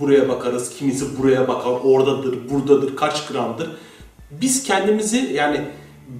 [0.00, 3.70] buraya bakarız, kimisi buraya bakar, oradadır, buradadır, kaç gramdır.
[4.30, 5.60] Biz kendimizi yani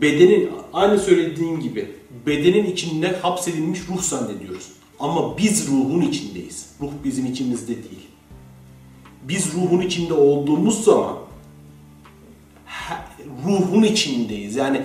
[0.00, 1.90] bedenin aynı söylediğin gibi
[2.26, 4.68] bedenin içinde hapsedilmiş ruh zannediyoruz.
[5.00, 6.66] Ama biz ruhun içindeyiz.
[6.80, 8.08] Ruh bizim içimizde değil.
[9.22, 11.16] Biz ruhun içinde olduğumuz zaman
[13.46, 14.56] ruhun içindeyiz.
[14.56, 14.82] Yani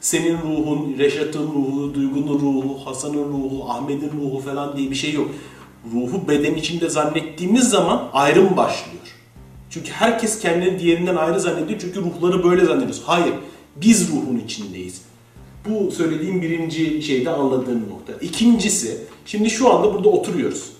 [0.00, 5.30] senin ruhun, Reşat'ın ruhu, Duygu'nun ruhu, Hasan'ın ruhu, Ahmet'in ruhu falan diye bir şey yok
[5.94, 9.16] ruhu beden içinde zannettiğimiz zaman ayrım başlıyor.
[9.70, 13.02] Çünkü herkes kendini diğerinden ayrı zannediyor çünkü ruhları böyle zannediyoruz.
[13.04, 13.34] Hayır,
[13.76, 15.02] biz ruhun içindeyiz.
[15.68, 18.12] Bu söylediğim birinci şeyde anladığım nokta.
[18.20, 18.96] İkincisi,
[19.26, 20.70] şimdi şu anda burada oturuyoruz.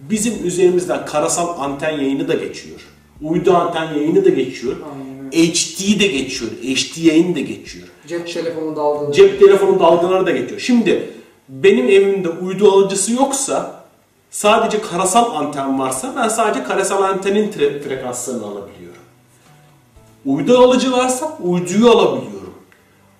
[0.00, 2.80] Bizim üzerimizden karasal anten yayını da geçiyor.
[3.22, 4.76] Uydu anten yayını da geçiyor.
[4.92, 5.30] Aynen.
[5.30, 6.50] HD de geçiyor.
[6.50, 7.88] HD yayın da geçiyor.
[8.06, 9.12] Cep telefonu dalgaları.
[9.12, 10.60] Cep telefonu dalgaları da geçiyor.
[10.60, 11.10] Şimdi
[11.48, 13.84] benim evimde uydu alıcısı yoksa
[14.30, 19.02] sadece karasal anten varsa ben sadece karasal antenin frekanslarını alabiliyorum.
[20.26, 22.54] Uydu alıcı varsa uyduyu alabiliyorum.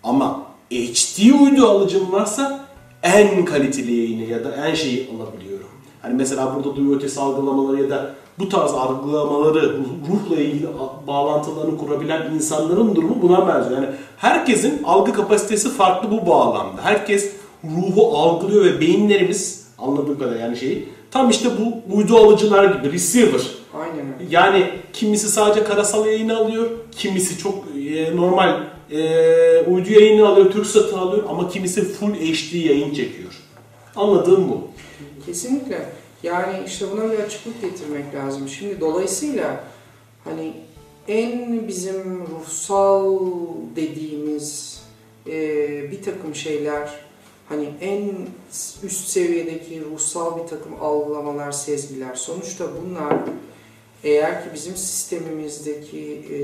[0.02, 2.64] Ama HD uydu alıcım varsa
[3.02, 5.66] en kaliteli yayını ya da en şeyi alabiliyorum.
[6.02, 9.76] Hani mesela burada duyu ötesi algılamaları ya da bu tarz algılamaları,
[10.10, 10.66] ruhla ilgili
[11.06, 13.82] bağlantılarını kurabilen insanların durumu buna benziyor.
[13.82, 16.82] Yani herkesin algı kapasitesi farklı bu bağlamda.
[16.82, 17.32] Herkes
[17.64, 23.40] ruhu algılıyor ve beyinlerimiz anladığım kadar yani şeyi tam işte bu uydu alıcılar gibi receiver.
[23.74, 27.54] Aynen Yani kimisi sadece karasal yayını alıyor, kimisi çok
[27.90, 28.60] e, normal
[28.92, 33.40] e, uydu yayını alıyor, Türk satı alıyor ama kimisi full HD yayın çekiyor.
[33.96, 34.68] Anladığım bu.
[35.26, 35.86] Kesinlikle.
[36.22, 38.48] Yani işte buna bir açıklık getirmek lazım.
[38.48, 39.64] Şimdi dolayısıyla
[40.24, 40.52] hani
[41.08, 43.18] en bizim ruhsal
[43.76, 44.80] dediğimiz
[45.26, 45.32] e,
[45.90, 46.90] bir takım şeyler
[47.48, 48.12] hani en
[48.82, 52.14] üst seviyedeki ruhsal bir takım algılamalar, sezgiler.
[52.14, 53.14] Sonuçta bunlar
[54.04, 56.36] eğer ki bizim sistemimizdeki e,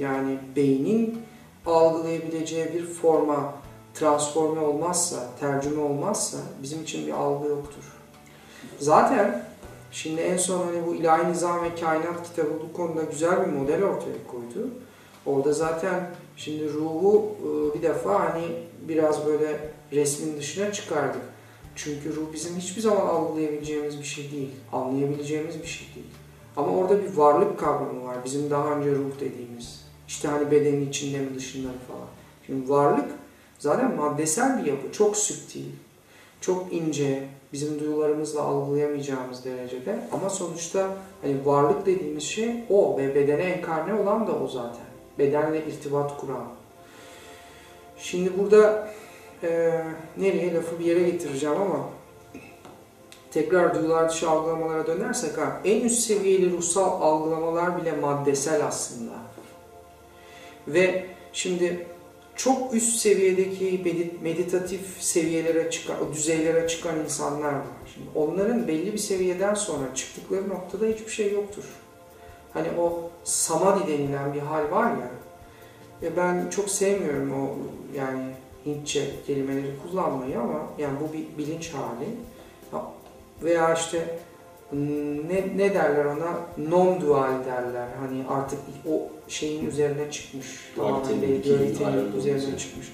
[0.00, 1.18] yani beynin
[1.66, 3.54] algılayabileceği bir forma
[3.94, 7.82] transforme olmazsa, tercüme olmazsa bizim için bir algı yoktur.
[8.78, 9.44] Zaten
[9.90, 13.84] şimdi en son hani bu İlahi Nizam ve Kainat kitabı bu konuda güzel bir model
[13.84, 14.68] ortaya koydu.
[15.26, 18.44] Orada zaten şimdi ruhu e, bir defa hani
[18.88, 21.22] biraz böyle resmin dışına çıkardık.
[21.76, 26.06] Çünkü ruh bizim hiçbir zaman algılayabileceğimiz bir şey değil, anlayabileceğimiz bir şey değil.
[26.56, 29.87] Ama orada bir varlık kavramı var, bizim daha önce ruh dediğimiz.
[30.08, 32.08] İşte hani bedenin içinde mi dışında mı falan.
[32.46, 33.10] Şimdi varlık
[33.58, 35.64] zaten maddesel bir yapı, çok süptil,
[36.40, 39.98] çok ince, bizim duyularımızla algılayamayacağımız derecede.
[40.12, 40.88] Ama sonuçta
[41.22, 44.86] hani varlık dediğimiz şey o ve bedene enkarne olan da o zaten.
[45.18, 46.44] Bedenle irtibat kuran.
[47.96, 48.88] Şimdi burada
[49.42, 49.80] e,
[50.16, 51.88] nereye lafı bir yere getireceğim ama
[53.30, 59.27] tekrar duyular dışı algılamalara dönersek ha, en üst seviyeli ruhsal algılamalar bile maddesel aslında.
[60.68, 61.86] Ve şimdi
[62.36, 63.82] çok üst seviyedeki
[64.22, 67.62] meditatif seviyelere çıkan, düzeylere çıkan insanlar var.
[67.94, 71.64] Şimdi onların belli bir seviyeden sonra çıktıkları noktada hiçbir şey yoktur.
[72.52, 75.10] Hani o samadhi denilen bir hal var ya,
[76.02, 77.56] ve ben çok sevmiyorum o
[77.98, 78.24] yani
[78.66, 82.08] Hintçe kelimeleri kullanmayı ama yani bu bir bilinç hali.
[83.42, 84.18] Veya işte
[84.72, 86.38] ne, ne derler ona?
[86.70, 87.88] Non-dual derler.
[88.00, 88.58] Hani artık
[88.90, 90.46] o şeyin üzerine çıkmış.
[90.76, 92.92] Tamamen dualitenin üzerine çıkmış.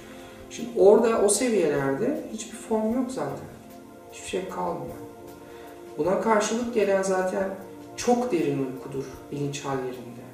[0.50, 3.48] Şimdi orada o seviyelerde hiçbir form yok zaten.
[4.12, 4.94] Hiçbir şey kalmıyor.
[5.98, 7.48] Buna karşılık gelen zaten
[7.96, 10.24] çok derin uykudur bilinç hallerinde.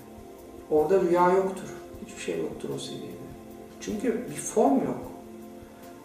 [0.71, 1.69] Orada rüya yoktur.
[2.07, 3.07] Hiçbir şey yoktur o seviyede.
[3.81, 5.11] Çünkü bir form yok.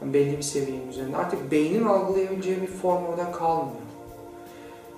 [0.02, 1.18] Yani belli bir seviyenin üzerinde.
[1.18, 3.85] Artık beynin algılayabileceği bir form orada kalmıyor.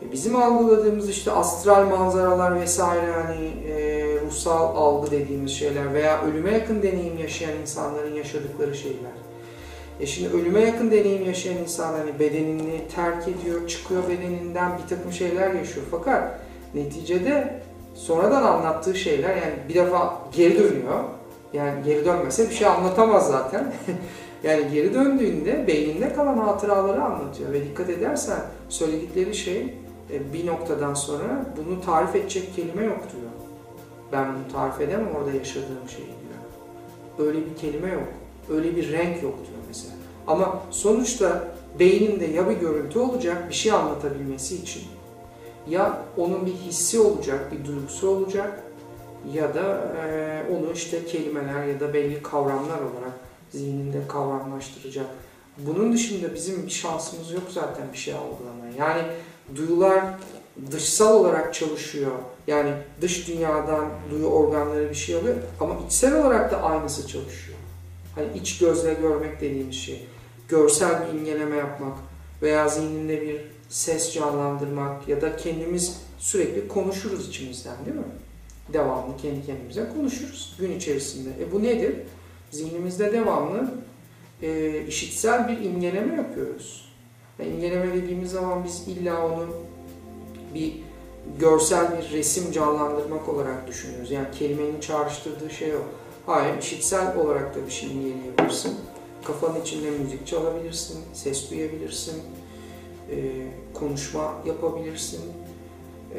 [0.02, 6.52] E, bizim algıladığımız işte astral manzaralar vesaire hani e, ruhsal algı dediğimiz şeyler veya ölüme
[6.52, 9.12] yakın deneyim yaşayan insanların yaşadıkları şeyler.
[10.00, 15.12] E şimdi ölüme yakın deneyim yaşayan insan hani bedenini terk ediyor, çıkıyor bedeninden bir takım
[15.12, 15.86] şeyler yaşıyor.
[15.92, 16.40] Fakat
[16.74, 17.62] neticede
[17.96, 21.04] sonradan anlattığı şeyler yani bir defa geri dönüyor.
[21.54, 23.74] Yani geri dönmese bir şey anlatamaz zaten.
[24.44, 29.74] yani geri döndüğünde beyninde kalan hatıraları anlatıyor ve dikkat edersen söyledikleri şey
[30.34, 33.32] bir noktadan sonra bunu tarif edecek kelime yok diyor.
[34.12, 37.28] Ben bunu tarif edemem orada yaşadığım şeyi diyor.
[37.28, 38.08] Öyle bir kelime yok.
[38.50, 39.94] Öyle bir renk yok diyor mesela.
[40.28, 41.48] Ama sonuçta
[41.80, 44.84] beyninde ya bir görüntü olacak bir şey anlatabilmesi için
[45.70, 48.64] ya onun bir hissi olacak, bir duygusu olacak
[49.34, 53.14] ya da e, onu işte kelimeler ya da belli kavramlar olarak
[53.52, 55.06] zihninde kavramlaştıracak.
[55.58, 58.74] Bunun dışında bizim bir şansımız yok zaten bir şey algılamaya.
[58.78, 59.02] Yani
[59.56, 60.04] duyular
[60.72, 62.12] dışsal olarak çalışıyor.
[62.48, 67.58] Yani dış dünyadan duyu organları bir şey alıyor ama içsel olarak da aynısı çalışıyor.
[68.16, 70.08] Hani iç gözle görmek dediğimiz şey.
[70.50, 71.98] Görsel bir imgeleme yapmak
[72.42, 78.04] veya zihninde bir ses canlandırmak ya da kendimiz sürekli konuşuruz içimizden değil mi?
[78.74, 81.30] Devamlı kendi kendimize konuşuruz gün içerisinde.
[81.44, 81.96] E bu nedir?
[82.52, 83.72] Zihnimizde devamlı
[84.42, 86.87] e, işitsel bir imgeleme yapıyoruz.
[87.40, 89.46] Yani imgeleme dediğimiz zaman biz illa onu
[90.54, 90.74] bir
[91.40, 94.12] görsel bir resim canlandırmak olarak düşünüyoruz.
[94.12, 95.80] Yani kelimenin çağrıştırdığı şey o.
[96.26, 98.78] Hayır, işitsel olarak da bir şey imgeleyebilirsin.
[99.24, 102.22] Kafanın içinde müzik çalabilirsin, ses duyabilirsin,
[103.12, 105.22] e, konuşma yapabilirsin.
[106.16, 106.18] E,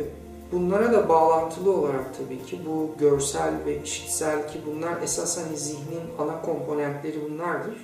[0.52, 6.02] bunlara da bağlantılı olarak tabii ki bu görsel ve işitsel ki bunlar esas hani zihnin
[6.18, 7.74] ana komponentleri bunlardır.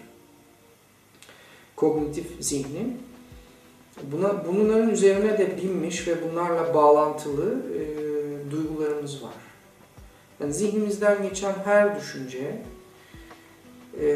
[1.77, 3.14] Kognitif zihnin.
[4.03, 9.35] Buna, bunların üzerine de binmiş ve bunlarla bağlantılı e, duygularımız var.
[10.41, 12.63] Yani zihnimizden geçen her düşünce,
[14.01, 14.07] e,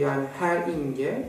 [0.00, 1.28] yani her imge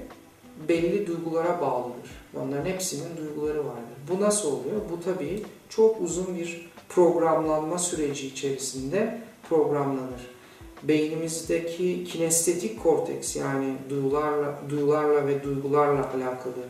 [0.70, 2.10] belli duygulara bağlıdır.
[2.42, 3.98] Onların hepsinin duyguları vardır.
[4.12, 4.82] Bu nasıl oluyor?
[4.92, 10.38] Bu tabii çok uzun bir programlanma süreci içerisinde programlanır.
[10.84, 16.64] Beynimizdeki kinestetik korteks yani duyularla, duyularla ve duygularla alakalı,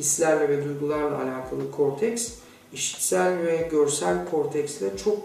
[0.00, 2.32] hislerle ve duygularla alakalı korteks,
[2.72, 5.18] işitsel ve görsel korteksle çok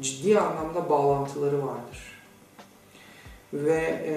[0.00, 2.12] ciddi anlamda bağlantıları vardır.
[3.52, 4.14] Ve e,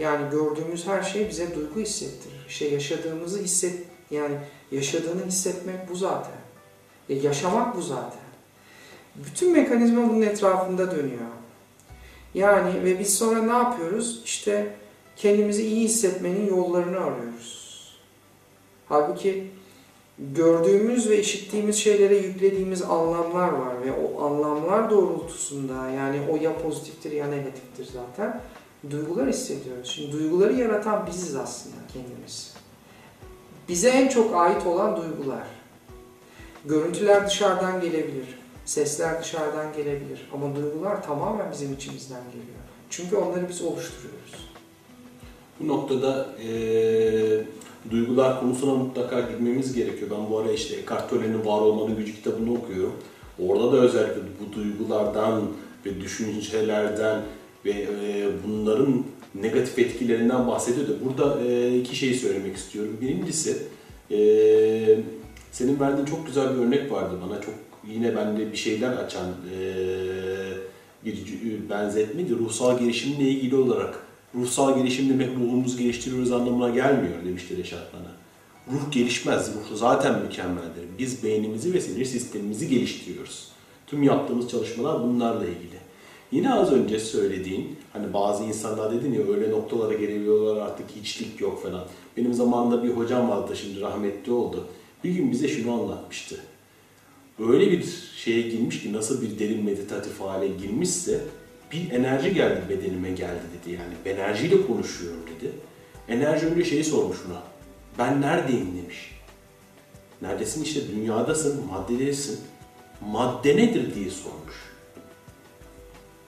[0.00, 2.46] yani gördüğümüz her şey bize duygu hissettirir.
[2.48, 3.74] İşte yaşadığımızı hisset,
[4.10, 4.34] yani
[4.72, 6.38] yaşadığını hissetmek bu zaten.
[7.08, 8.22] E, yaşamak bu zaten.
[9.16, 11.20] Bütün mekanizma bunun etrafında dönüyor.
[12.34, 14.22] Yani ve biz sonra ne yapıyoruz?
[14.24, 14.74] İşte
[15.16, 17.61] kendimizi iyi hissetmenin yollarını arıyoruz.
[18.92, 19.50] Halbuki
[20.18, 27.12] gördüğümüz ve işittiğimiz şeylere yüklediğimiz anlamlar var ve o anlamlar doğrultusunda yani o ya pozitiftir
[27.12, 28.40] ya negatiftir zaten
[28.90, 29.88] duygular hissediyoruz.
[29.88, 32.54] Şimdi duyguları yaratan biziz aslında kendimiz.
[33.68, 35.46] Bize en çok ait olan duygular.
[36.64, 38.38] Görüntüler dışarıdan gelebilir.
[38.64, 40.30] Sesler dışarıdan gelebilir.
[40.34, 42.62] Ama duygular tamamen bizim içimizden geliyor.
[42.90, 44.52] Çünkü onları biz oluşturuyoruz.
[45.60, 47.44] Bu noktada ee,
[47.90, 50.10] duygular konusuna mutlaka girmemiz gerekiyor.
[50.10, 52.92] Ben bu ara işte Eckhart Tolle'nin Var Olmanın Gücü kitabını okuyorum.
[53.38, 55.42] Orada da özellikle bu duygulardan
[55.86, 57.22] ve düşüncelerden
[57.64, 60.98] ve e, bunların negatif etkilerinden bahsediyordu.
[61.04, 62.98] Burada e, iki şey söylemek istiyorum.
[63.00, 63.56] Birincisi
[64.10, 64.18] e,
[65.52, 67.40] senin verdiğin çok güzel bir örnek vardı bana.
[67.40, 67.54] Çok
[67.88, 69.26] yine bende bir şeyler açan
[71.04, 72.38] bir benzetmeydi.
[72.38, 73.94] Ruhsal gelişimle ilgili olarak
[74.34, 78.12] ruhsal gelişim demek ruhumuzu geliştiriyoruz anlamına gelmiyor demişti Reşat bana.
[78.76, 80.84] Ruh gelişmez, ruh zaten mükemmeldir.
[80.98, 83.48] Biz beynimizi ve sinir sistemimizi geliştiriyoruz.
[83.86, 85.82] Tüm yaptığımız çalışmalar bunlarla ilgili.
[86.32, 91.62] Yine az önce söylediğin, hani bazı insanlar dedin ya öyle noktalara gelebiliyorlar artık hiçlik yok
[91.62, 91.84] falan.
[92.16, 94.66] Benim zamanında bir hocam vardı şimdi rahmetli oldu.
[95.04, 96.40] Bir gün bize şunu anlatmıştı.
[97.38, 97.84] Öyle bir
[98.16, 101.20] şeye girmiş ki nasıl bir derin meditatif hale girmişse
[101.72, 104.16] bir enerji geldi bedenime geldi dedi yani.
[104.16, 105.52] Enerjiyle konuşuyorum dedi.
[106.08, 107.42] Enerji önce şeyi sormuş buna.
[107.98, 109.12] Ben neredeyim demiş.
[110.22, 112.40] Neredesin işte dünyadasın, maddedesin.
[113.00, 114.72] Madde nedir diye sormuş.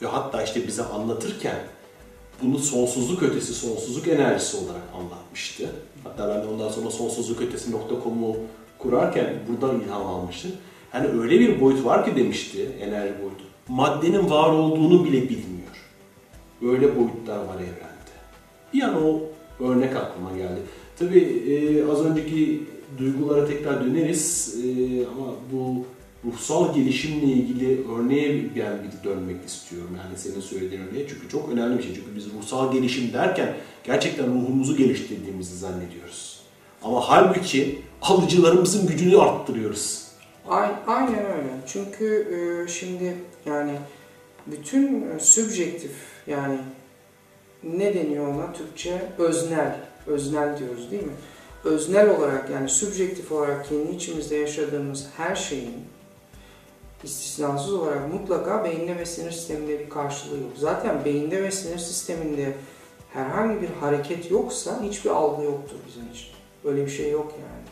[0.02, 1.58] Ve hatta işte bize anlatırken
[2.42, 5.70] bunu sonsuzluk ötesi, sonsuzluk enerjisi olarak anlatmıştı.
[6.04, 8.36] Hatta ben de ondan sonra sonsuzluk ötesi.com'u
[8.78, 10.52] kurarken buradan ilham almıştım.
[10.90, 13.43] Hani öyle bir boyut var ki demişti, enerji boyutu.
[13.68, 15.74] Maddenin var olduğunu bile bilmiyor.
[16.62, 18.14] Böyle boyutlar var evrende.
[18.74, 19.20] Bir an o
[19.64, 20.60] örnek aklıma geldi.
[20.98, 22.62] Tabii e, az önceki
[22.98, 24.68] duygulara tekrar döneriz e,
[25.06, 25.84] ama bu
[26.24, 29.90] ruhsal gelişimle ilgili örneğe ben bir dönmek istiyorum.
[30.04, 31.94] Yani senin söylediğin örneğe çünkü çok önemli bir şey.
[31.94, 36.40] Çünkü biz ruhsal gelişim derken gerçekten ruhumuzu geliştirdiğimizi zannediyoruz.
[36.82, 40.03] Ama halbuki alıcılarımızın gücünü arttırıyoruz.
[40.48, 41.60] Aynen öyle.
[41.66, 43.78] Çünkü e, şimdi yani
[44.46, 45.92] bütün e, sübjektif
[46.26, 46.58] yani
[47.62, 49.02] ne deniyor ona Türkçe?
[49.18, 49.76] Öznel.
[50.06, 51.12] Öznel diyoruz değil mi?
[51.64, 55.74] Öznel olarak yani sübjektif olarak kendi içimizde yaşadığımız her şeyin
[57.04, 60.52] istisnasız olarak mutlaka beyinde ve sinir sisteminde bir karşılığı yok.
[60.56, 62.52] Zaten beyinde ve sinir sisteminde
[63.12, 66.28] herhangi bir hareket yoksa hiçbir algı yoktur bizim için.
[66.64, 67.63] Öyle bir şey yok yani.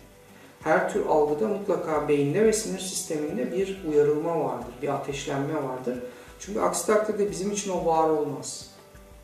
[0.65, 5.99] Her tür algıda mutlaka beyinde ve sinir sisteminde bir uyarılma vardır, bir ateşlenme vardır.
[6.41, 8.71] Çünkü aksi takdirde bizim için o var olmaz.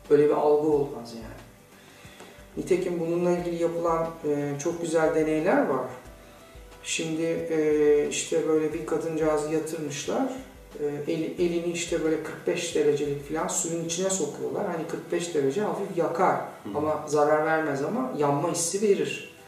[0.09, 1.39] Öyle bir algı olmaz yani.
[2.57, 5.85] Nitekim bununla ilgili yapılan e, çok güzel deneyler var.
[6.83, 10.29] Şimdi e, işte böyle bir kadıncağızı yatırmışlar.
[10.79, 14.65] E, el, elini işte böyle 45 derecelik falan suyun içine sokuyorlar.
[14.65, 16.77] Hani 45 derece hafif yakar Hı.
[16.77, 19.38] ama zarar vermez ama yanma hissi verir.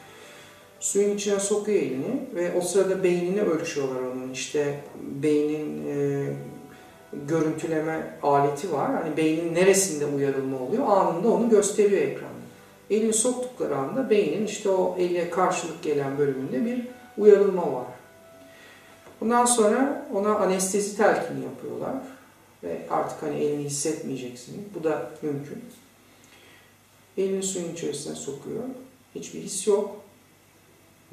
[0.82, 4.32] Suyun içine sokuyor elini ve o sırada beynini ölçüyorlar onun.
[4.32, 6.26] İşte beynin e,
[7.28, 8.92] görüntüleme aleti var.
[8.94, 12.32] Hani beynin neresinde uyarılma oluyor anında onu gösteriyor ekranda.
[12.90, 17.88] Elini soktukları anda beynin işte o elle karşılık gelen bölümünde bir uyarılma var.
[19.22, 21.96] Bundan sonra ona anestezi telkini yapıyorlar.
[22.64, 24.70] Ve artık hani elini hissetmeyeceksin.
[24.76, 25.64] Bu da mümkün.
[27.18, 28.64] Elini suyun içerisine sokuyor.
[29.16, 30.01] Hiçbir his yok.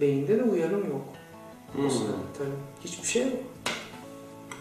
[0.01, 1.05] Beyinde de uyarım yok.
[1.73, 1.89] Hmm.
[2.39, 2.49] Tabii
[2.85, 3.33] hiçbir şey yok.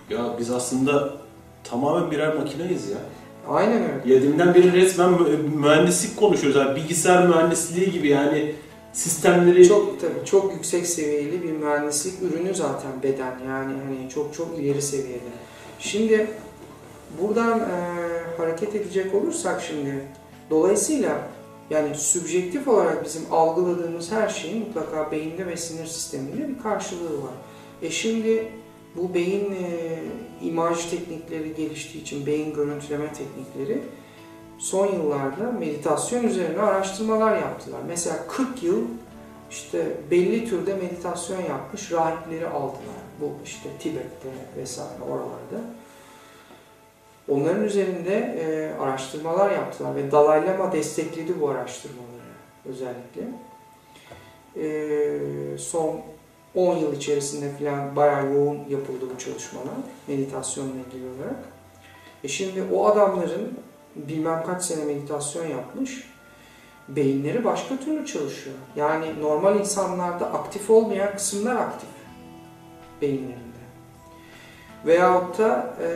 [0.09, 1.17] Ya biz aslında
[1.63, 2.97] tamamen birer makineyiz ya.
[3.49, 4.13] Aynen öyle.
[4.13, 5.09] Yedimden beri resmen
[5.55, 6.59] mühendislik konuşuyoruz.
[6.59, 8.55] Yani bilgisayar mühendisliği gibi yani
[8.93, 14.57] sistemleri çok tabii çok yüksek seviyeli bir mühendislik ürünü zaten beden yani hani çok çok
[14.59, 15.19] ileri seviyede.
[15.79, 16.27] Şimdi
[17.21, 17.73] buradan e,
[18.38, 20.03] hareket edecek olursak şimdi
[20.49, 21.27] dolayısıyla
[21.70, 27.34] yani sübjektif olarak bizim algıladığımız her şeyin mutlaka beyinde ve sinir sisteminde bir karşılığı var.
[27.82, 28.51] E şimdi
[28.95, 29.99] bu beyin e,
[30.41, 33.82] imaj teknikleri geliştiği için beyin görüntüleme teknikleri
[34.57, 37.80] son yıllarda meditasyon üzerine araştırmalar yaptılar.
[37.88, 38.84] Mesela 40 yıl
[39.51, 42.97] işte belli türde meditasyon yapmış rahipleri aldılar.
[43.22, 45.70] Bu işte Tibet'te vesaire oralarda.
[47.30, 52.07] Onların üzerinde e, araştırmalar yaptılar ve Dalai Lama destekledi bu araştırmaları
[52.65, 53.21] özellikle.
[54.55, 56.01] E, son
[56.55, 59.73] 10 yıl içerisinde falan bayağı yoğun yapıldı bu çalışmalar
[60.07, 61.39] meditasyonla ilgili olarak.
[62.23, 63.59] E şimdi o adamların
[63.95, 66.03] bilmem kaç sene meditasyon yapmış,
[66.88, 68.55] beyinleri başka türlü çalışıyor.
[68.75, 71.89] Yani normal insanlarda aktif olmayan kısımlar aktif
[73.01, 73.47] beyinlerinde.
[74.88, 75.89] Veyahut da e,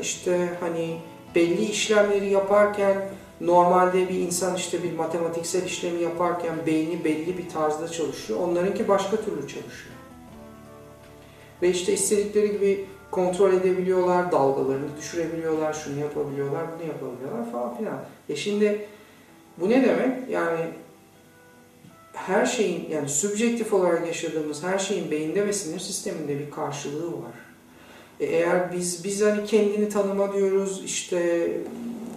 [0.00, 0.98] işte hani
[1.34, 3.08] belli işlemleri yaparken
[3.40, 8.40] normalde bir insan işte bir matematiksel işlemi yaparken beyni belli bir tarzda çalışıyor.
[8.40, 9.94] Onlarınki başka türlü çalışıyor.
[11.62, 18.04] Ve işte istedikleri gibi kontrol edebiliyorlar, dalgalarını düşürebiliyorlar, şunu yapabiliyorlar, bunu yapabiliyorlar falan filan.
[18.28, 18.86] E şimdi
[19.56, 20.30] bu ne demek?
[20.30, 20.60] Yani
[22.12, 27.47] her şeyin yani subjektif olarak yaşadığımız her şeyin beyinde ve sinir sisteminde bir karşılığı var.
[28.20, 31.50] E eğer biz biz hani kendini tanıma diyoruz, işte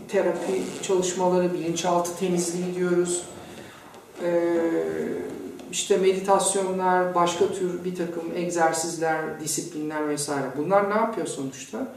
[0.08, 3.24] terapi çalışmaları, bilinçaltı temizliği diyoruz.
[4.24, 4.62] Ee,
[5.72, 10.46] işte meditasyonlar, başka tür bir takım egzersizler, disiplinler vesaire.
[10.58, 11.88] Bunlar ne yapıyor sonuçta?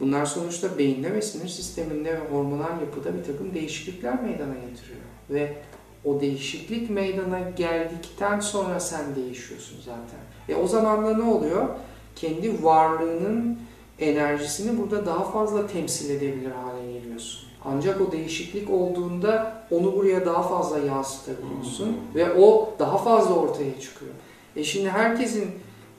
[0.00, 5.00] Bunlar sonuçta beyinde ve sinir sisteminde ve hormonal yapıda bir takım değişiklikler meydana getiriyor.
[5.30, 5.54] Ve
[6.04, 10.20] o değişiklik meydana geldikten sonra sen değişiyorsun zaten.
[10.48, 11.68] E o zaman da ne oluyor?
[12.22, 13.58] Kendi varlığının
[13.98, 17.48] enerjisini burada daha fazla temsil edebilir hale geliyorsun.
[17.64, 22.14] Ancak o değişiklik olduğunda onu buraya daha fazla yansıtabiliyorsun hmm.
[22.14, 24.12] ve o daha fazla ortaya çıkıyor.
[24.56, 25.50] E şimdi herkesin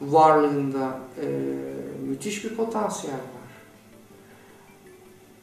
[0.01, 1.27] varlığında e,
[2.07, 3.51] müthiş bir potansiyel var.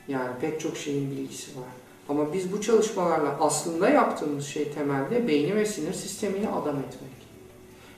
[0.09, 1.71] Yani pek çok şeyin bilgisi var.
[2.09, 7.21] Ama biz bu çalışmalarla aslında yaptığımız şey temelde beyni ve sinir sistemini adam etmek.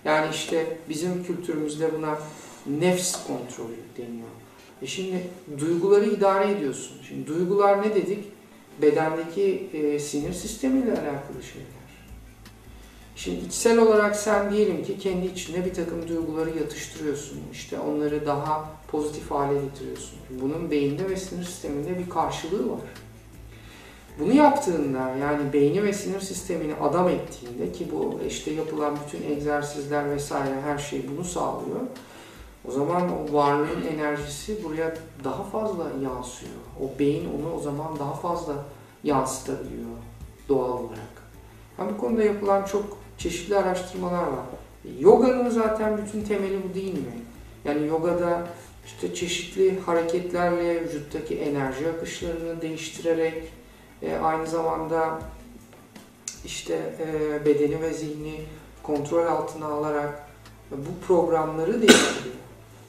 [0.05, 2.18] Yani işte bizim kültürümüzde buna
[2.67, 4.29] nefs kontrolü deniyor.
[4.83, 5.27] E şimdi
[5.59, 6.97] duyguları idare ediyorsun.
[7.09, 8.25] Şimdi duygular ne dedik?
[8.83, 11.83] Bedendeki e, sinir sistemiyle alakalı şeyler.
[13.17, 17.41] Şimdi içsel olarak sen diyelim ki kendi içinde bir takım duyguları yatıştırıyorsun.
[17.53, 20.19] İşte onları daha pozitif hale getiriyorsun.
[20.31, 22.81] Bunun beyinde ve sinir sisteminde bir karşılığı var.
[24.19, 30.11] Bunu yaptığında yani beyni ve sinir sistemini adam ettiğinde ki bu işte yapılan bütün egzersizler
[30.11, 31.81] vesaire her şey bunu sağlıyor.
[32.69, 34.95] O zaman o varlığın enerjisi buraya
[35.25, 36.53] daha fazla yansıyor.
[36.81, 38.55] O beyin onu o zaman daha fazla
[39.05, 39.89] yansıtabiliyor
[40.49, 41.23] doğal olarak.
[41.79, 42.85] Yani bu konuda yapılan çok
[43.19, 44.45] çeşitli araştırmalar var.
[44.99, 47.15] Yoga'nın zaten bütün temeli bu değil mi?
[47.65, 48.47] Yani yogada
[48.87, 53.53] işte çeşitli hareketlerle vücuttaki enerji akışlarını değiştirerek
[54.03, 55.21] e, aynı zamanda
[56.45, 58.41] işte e, bedeni ve zihni
[58.83, 60.29] kontrol altına alarak
[60.71, 62.41] bu programları değiştiriyor.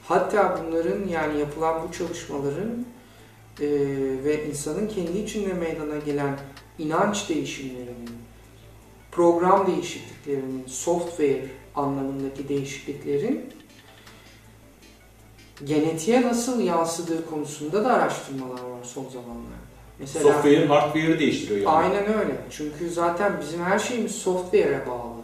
[0.07, 2.85] Hatta bunların yani yapılan bu çalışmaların
[3.61, 3.67] e,
[4.23, 6.39] ve insanın kendi içinde meydana gelen
[6.79, 8.09] inanç değişimlerinin,
[9.11, 11.45] program değişikliklerinin, software
[11.75, 13.53] anlamındaki değişikliklerin
[15.63, 19.63] genetiğe nasıl yansıdığı konusunda da araştırmalar var son zamanlarda.
[19.99, 21.69] Mesela, Software'in hardware'ı değiştiriyor yani.
[21.69, 22.35] Aynen öyle.
[22.49, 25.23] Çünkü zaten bizim her şeyimiz software'e bağlı.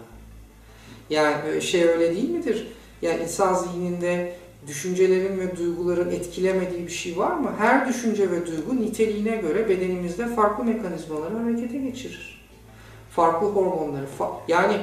[1.10, 2.68] Yani şey öyle değil midir?
[3.02, 7.54] Yani insan zihninde düşüncelerin ve duyguların etkilemediği bir şey var mı?
[7.58, 12.40] Her düşünce ve duygu niteliğine göre bedenimizde farklı mekanizmaları harekete geçirir.
[13.12, 14.06] Farklı hormonları.
[14.48, 14.78] yani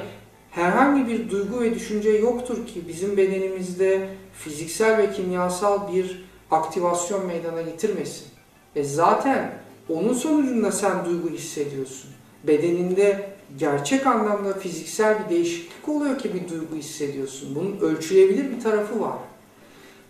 [0.51, 7.61] herhangi bir duygu ve düşünce yoktur ki bizim bedenimizde fiziksel ve kimyasal bir aktivasyon meydana
[7.61, 8.27] getirmesin.
[8.75, 9.51] E zaten
[9.89, 12.09] onun sonucunda sen duygu hissediyorsun.
[12.43, 17.55] Bedeninde gerçek anlamda fiziksel bir değişiklik oluyor ki bir duygu hissediyorsun.
[17.55, 19.17] Bunun ölçülebilir bir tarafı var.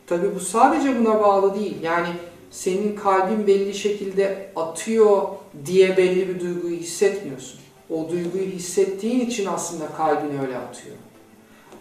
[0.08, 1.82] Tabi bu sadece buna bağlı değil.
[1.82, 2.08] Yani
[2.52, 5.22] senin kalbin belli şekilde atıyor
[5.66, 7.60] diye belli bir duyguyu hissetmiyorsun.
[7.90, 10.96] O duyguyu hissettiğin için aslında kalbin öyle atıyor.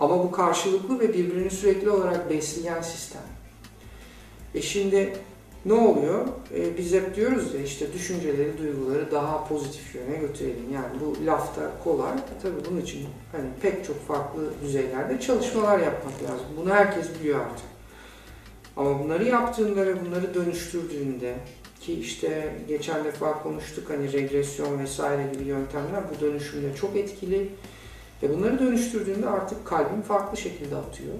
[0.01, 3.23] Ama bu karşılıklı ve birbirini sürekli olarak besleyen sistem.
[4.55, 5.13] E şimdi
[5.65, 6.27] ne oluyor?
[6.55, 10.73] Ee, biz hep diyoruz ya işte düşünceleri, duyguları daha pozitif yöne götürelim.
[10.75, 12.13] Yani bu lafta kolay.
[12.43, 16.47] Tabii bunun için hani pek çok farklı düzeylerde çalışmalar yapmak lazım.
[16.57, 17.76] Bunu herkes biliyor artık.
[18.77, 21.35] Ama bunları yaptığında ve bunları dönüştürdüğünde
[21.81, 27.49] ki işte geçen defa konuştuk hani regresyon vesaire gibi yöntemler bu dönüşümde çok etkili.
[28.23, 31.15] Ve bunları dönüştürdüğünde artık kalbin farklı şekilde atıyor.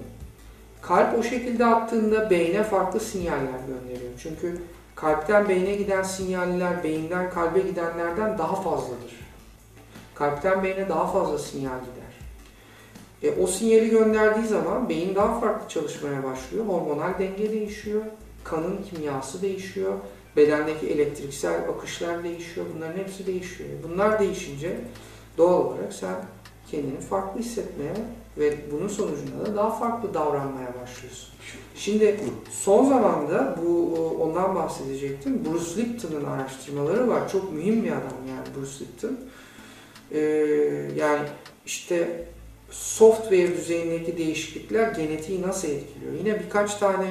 [0.81, 4.11] Kalp o şekilde attığında beyne farklı sinyaller gönderiyor.
[4.19, 4.61] Çünkü
[4.95, 9.27] kalpten beyne giden sinyaller beyinden kalbe gidenlerden daha fazladır.
[10.15, 11.96] Kalpten beyne daha fazla sinyal gider.
[13.23, 16.65] E, o sinyali gönderdiği zaman beyin daha farklı çalışmaya başlıyor.
[16.65, 18.01] Hormonal denge değişiyor.
[18.43, 19.93] Kanın kimyası değişiyor.
[20.35, 22.65] Bedendeki elektriksel akışlar değişiyor.
[22.75, 23.69] Bunların hepsi değişiyor.
[23.89, 24.77] Bunlar değişince
[25.37, 26.15] doğal olarak sen
[26.71, 27.93] kendini farklı hissetmeye
[28.37, 31.29] ve bunun sonucunda da daha farklı davranmaya başlıyorsun.
[31.75, 32.19] Şimdi
[32.51, 35.45] son zamanda bu ondan bahsedecektim.
[35.45, 37.29] Bruce Lipton'un araştırmaları var.
[37.31, 39.17] Çok mühim bir adam yani Bruce Lipton.
[40.11, 40.19] Ee,
[40.95, 41.27] yani
[41.65, 42.27] işte
[42.69, 46.13] software düzeyindeki değişiklikler genetiği nasıl etkiliyor?
[46.13, 47.05] Yine birkaç tane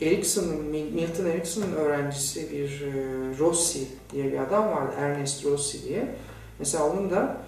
[0.00, 2.92] Erickson'un, Milton Erickson'un öğrencisi bir e,
[3.38, 4.94] Rossi diye bir adam vardı.
[4.98, 6.14] Ernest Rossi diye.
[6.58, 7.40] Mesela onun da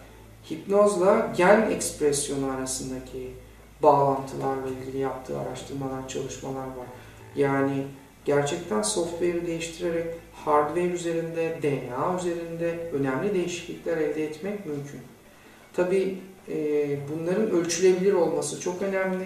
[0.51, 3.31] hipnozla gen ekspresyonu arasındaki
[3.83, 6.87] bağlantılarla ilgili yaptığı araştırmalar, çalışmalar var.
[7.37, 7.87] Yani
[8.25, 15.01] gerçekten software'i değiştirerek hardware üzerinde, DNA üzerinde önemli değişiklikler elde etmek mümkün.
[15.73, 16.19] Tabi e,
[17.13, 19.25] bunların ölçülebilir olması çok önemli.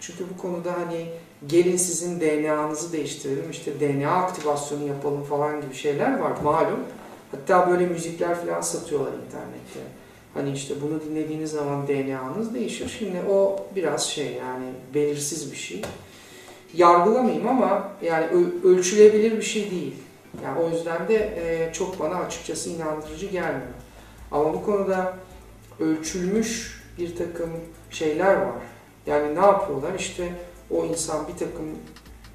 [0.00, 1.06] Çünkü bu konuda hani
[1.46, 6.80] gelin sizin DNA'nızı değiştirelim, işte DNA aktivasyonu yapalım falan gibi şeyler var malum.
[7.30, 9.80] Hatta böyle müzikler falan satıyorlar internette.
[10.34, 12.96] Hani işte bunu dinlediğiniz zaman DNA'nız değişir.
[12.98, 15.82] Şimdi o biraz şey yani belirsiz bir şey.
[16.74, 18.26] Yargılamayayım ama yani
[18.64, 19.94] ölçülebilir bir şey değil.
[20.44, 23.74] Yani o yüzden de e, çok bana açıkçası inandırıcı gelmiyor.
[24.30, 25.16] Ama bu konuda
[25.80, 27.50] ölçülmüş bir takım
[27.90, 28.62] şeyler var.
[29.06, 29.94] Yani ne yapıyorlar?
[29.98, 30.32] İşte
[30.70, 31.66] o insan bir takım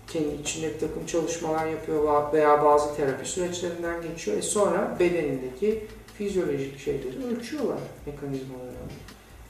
[0.08, 4.38] kendi içinde bir takım çalışmalar yapıyor veya bazı terapi süreçlerinden geçiyor.
[4.38, 5.88] E sonra bedenindeki
[6.18, 8.72] fizyolojik şeyleri ölçüyorlar mekanizmaları.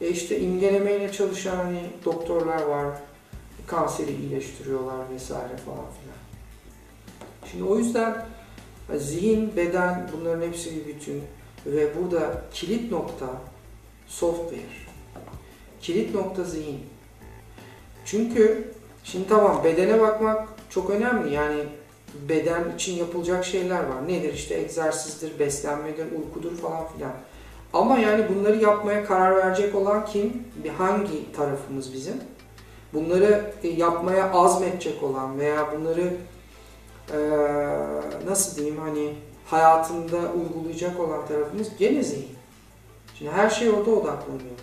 [0.01, 2.87] E işte imgelemeyle çalışan hani doktorlar var,
[3.67, 6.17] kanseri iyileştiriyorlar vesaire falan filan.
[7.51, 8.25] Şimdi o yüzden
[8.97, 11.23] zihin, beden bunların hepsi bir bütün
[11.65, 13.27] ve burada kilit nokta
[14.07, 14.61] software.
[15.81, 16.79] Kilit nokta zihin.
[18.05, 18.71] Çünkü
[19.03, 21.33] şimdi tamam bedene bakmak çok önemli.
[21.33, 21.63] Yani
[22.29, 24.07] beden için yapılacak şeyler var.
[24.07, 27.11] Nedir işte egzersizdir, beslenmedir, uykudur falan filan.
[27.73, 30.43] Ama yani bunları yapmaya karar verecek olan kim?
[30.77, 32.15] Hangi tarafımız bizim?
[32.93, 36.13] Bunları e, yapmaya azmetecek olan veya bunları
[37.13, 37.19] e,
[38.25, 42.34] nasıl diyeyim hani hayatında uygulayacak olan tarafımız gene zihin.
[43.17, 44.55] Şimdi her şey orada odaklanıyor.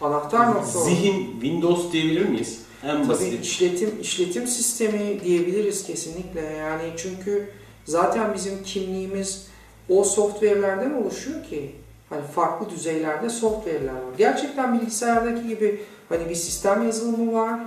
[0.00, 2.62] Anahtar nokta Zihin, Windows diyebilir miyiz?
[2.82, 6.40] En Tabii işletim işletim sistemi diyebiliriz kesinlikle.
[6.40, 7.50] Yani çünkü
[7.84, 9.46] zaten bizim kimliğimiz
[9.88, 11.74] o software'lerden oluşuyor ki
[12.10, 14.14] hani farklı düzeylerde software'ler var.
[14.18, 17.60] Gerçekten bilgisayardaki gibi hani bir sistem yazılımı var.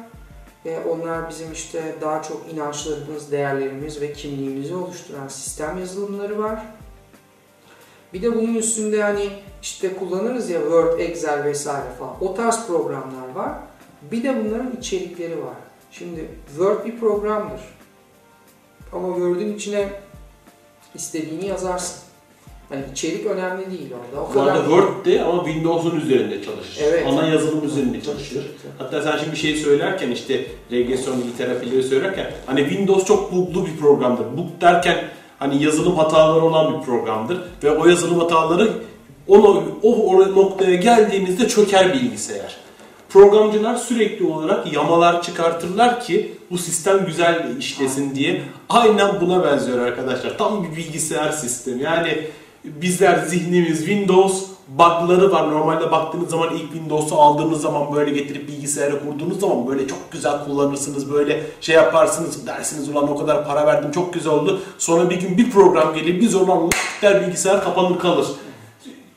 [0.66, 6.66] E, onlar bizim işte daha çok inançlarımız, değerlerimiz ve kimliğimizi oluşturan sistem yazılımları var.
[8.14, 9.30] Bir de bunun üstünde hani
[9.68, 12.14] işte kullanırız ya Word, Excel vesaire falan.
[12.22, 13.52] O tarz programlar var.
[14.12, 15.56] Bir de bunların içerikleri var.
[15.92, 17.60] Şimdi Word bir programdır.
[18.94, 19.90] Ama Word'ün içine
[20.96, 22.00] istediğini yazarsın.
[22.70, 24.24] Hani içerik önemli değil orada.
[24.24, 26.84] O kadar Word'de ama Windows'un üzerinde çalışır.
[26.84, 27.08] Evet.
[27.08, 28.46] Ana yazılım üzerinde çalışır.
[28.78, 33.78] Hatta sen şimdi bir şey söylerken işte regresyon terapileri söylerken hani Windows çok bug'lu bir
[33.78, 34.38] programdır.
[34.38, 35.04] Bug derken
[35.40, 38.72] hani yazılım hataları olan bir programdır ve o yazılım hataları
[39.28, 42.58] o, o noktaya geldiğimizde çöker bilgisayar.
[43.10, 48.42] Programcılar sürekli olarak yamalar çıkartırlar ki bu sistem güzel işlesin diye.
[48.70, 50.38] Aynen buna benziyor arkadaşlar.
[50.38, 51.84] Tam bir bilgisayar sistemi.
[51.84, 52.28] Yani
[52.64, 55.52] bizler zihnimiz Windows bug'ları var.
[55.52, 60.46] Normalde baktığınız zaman ilk Windows'u aldığınız zaman böyle getirip bilgisayara kurduğunuz zaman böyle çok güzel
[60.46, 61.12] kullanırsınız.
[61.12, 64.62] Böyle şey yaparsınız dersiniz ulan o kadar para verdim çok güzel oldu.
[64.78, 66.70] Sonra bir gün bir program gelir biz onu
[67.02, 68.28] der bilgisayar kapanır kalır.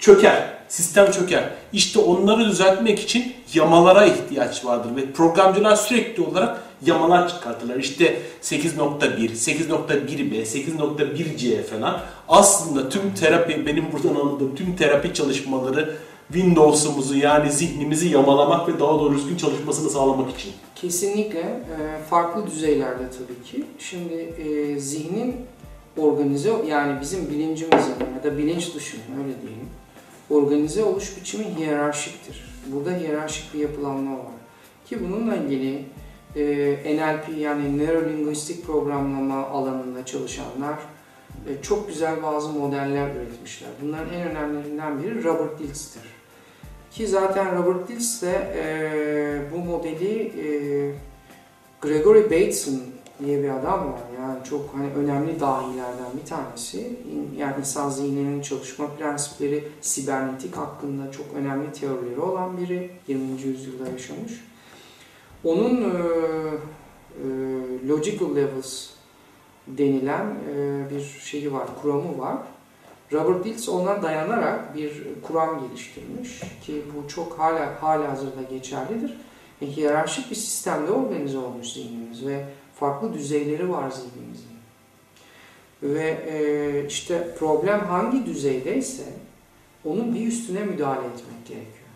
[0.00, 1.50] Çöker sistem çöker.
[1.72, 7.76] İşte onları düzeltmek için yamalara ihtiyaç vardır ve programcılar sürekli olarak yamalar çıkartırlar.
[7.76, 12.00] İşte 8.1, 8.1b, 8.1c falan.
[12.28, 15.96] Aslında tüm terapi, benim buradan anladığım tüm terapi çalışmaları
[16.32, 20.52] Windows'umuzu yani zihnimizi yamalamak ve daha doğru düzgün çalışmasını sağlamak için.
[20.74, 23.64] Kesinlikle e, farklı düzeylerde tabii ki.
[23.78, 25.36] Şimdi e, zihnin
[25.96, 29.59] organize yani bizim bilincimizin ya da bilinç dışının öyle diyelim
[30.30, 32.44] organize oluş biçimi hiyerarşiktir.
[32.66, 34.32] Burada hiyerarşik bir yapılanma var.
[34.86, 35.84] Ki bununla ilgili
[36.36, 40.78] e, NLP yani Neurolinguistik Programlama alanında çalışanlar
[41.48, 43.70] e, çok güzel bazı modeller üretmişler.
[43.82, 46.02] Bunların en önemlilerinden biri Robert Dilts'tir.
[46.90, 50.46] Ki zaten Robert Dilts de e, bu modeli e,
[51.80, 52.80] Gregory Bateson
[53.24, 54.00] diye bir adam var.
[54.18, 56.98] Yani çok hani önemli dahilerden bir tanesi.
[57.36, 62.90] Yani insan zihninin çalışma prensipleri, sibernetik hakkında çok önemli teorileri olan biri.
[63.08, 63.42] 20.
[63.42, 64.44] yüzyılda yaşamış.
[65.44, 65.96] Onun e,
[67.24, 68.90] e, logical levels
[69.66, 72.36] denilen e, bir şeyi var, kuramı var.
[73.12, 79.16] Robert Dilts ona dayanarak bir kuram geliştirmiş ki bu çok hala hala hazırda geçerlidir.
[79.62, 82.44] E, hiyerarşik bir sistemde organize olmuş zihnimiz ve
[82.80, 84.50] farklı düzeyleri var zihnimizin.
[85.82, 89.04] Ve e, işte problem hangi düzeydeyse
[89.84, 91.90] onun bir üstüne müdahale etmek gerekiyor.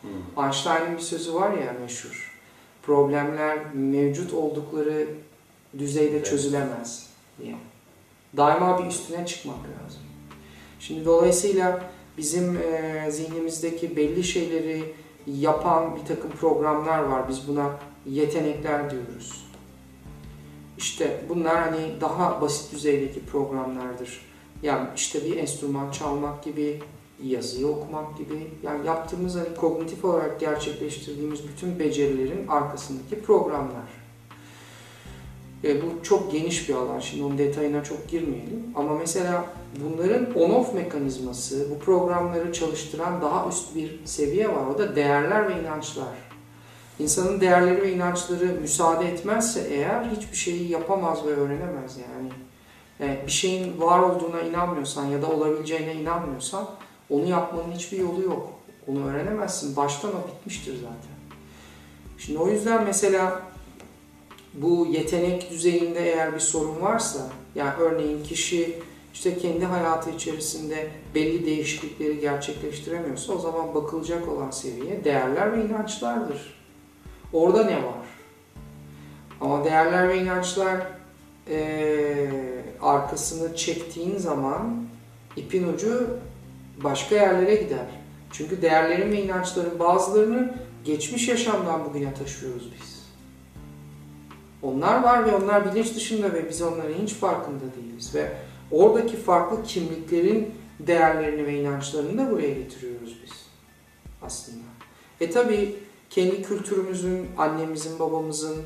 [0.00, 0.44] Hmm.
[0.44, 2.32] Einstein'ın bir sözü var ya meşhur.
[2.82, 5.08] Problemler mevcut oldukları
[5.78, 6.26] düzeyde evet.
[6.26, 7.10] çözülemez
[7.42, 7.54] diye.
[8.36, 10.00] Daima bir üstüne çıkmak lazım.
[10.80, 11.82] Şimdi dolayısıyla
[12.18, 14.94] bizim e, zihnimizdeki belli şeyleri
[15.26, 17.28] yapan bir takım programlar var.
[17.28, 17.70] Biz buna
[18.06, 19.45] yetenekler diyoruz.
[20.78, 24.20] İşte bunlar hani daha basit düzeydeki programlardır.
[24.62, 26.80] Yani işte bir enstrüman çalmak gibi,
[27.22, 28.50] yazıyı okumak gibi.
[28.62, 34.06] Yani yaptığımız hani kognitif olarak gerçekleştirdiğimiz bütün becerilerin arkasındaki programlar.
[35.64, 37.00] E, bu çok geniş bir alan.
[37.00, 38.64] Şimdi onun detayına çok girmeyelim.
[38.74, 39.44] Ama mesela
[39.84, 44.66] bunların on-off mekanizması, bu programları çalıştıran daha üst bir seviye var.
[44.74, 46.25] O da değerler ve inançlar.
[46.98, 52.30] İnsanın değerleri ve inançları müsaade etmezse eğer hiçbir şeyi yapamaz ve öğrenemez yani.
[53.00, 56.68] yani bir şeyin var olduğuna inanmıyorsan ya da olabileceğine inanmıyorsan
[57.10, 58.52] onu yapmanın hiçbir yolu yok.
[58.88, 59.76] Onu öğrenemezsin.
[59.76, 61.16] Baştan o bitmiştir zaten.
[62.18, 63.42] Şimdi o yüzden mesela
[64.54, 68.78] bu yetenek düzeyinde eğer bir sorun varsa, yani örneğin kişi
[69.14, 76.55] işte kendi hayatı içerisinde belli değişiklikleri gerçekleştiremiyorsa o zaman bakılacak olan seviye değerler ve inançlardır.
[77.36, 78.06] Orada ne var?
[79.40, 80.86] Ama değerler ve inançlar
[81.50, 82.30] e,
[82.82, 84.86] arkasını çektiğin zaman
[85.36, 86.18] ipin ucu
[86.84, 87.86] başka yerlere gider.
[88.32, 93.06] Çünkü değerlerin ve inançların bazılarını geçmiş yaşamdan bugüne taşıyoruz biz.
[94.62, 98.14] Onlar var ve onlar bilinç dışında ve biz onların hiç farkında değiliz.
[98.14, 98.32] Ve
[98.70, 103.32] oradaki farklı kimliklerin değerlerini ve inançlarını da buraya getiriyoruz biz
[104.22, 104.64] aslında.
[105.20, 105.85] E tabi
[106.16, 108.56] kendi kültürümüzün, annemizin, babamızın,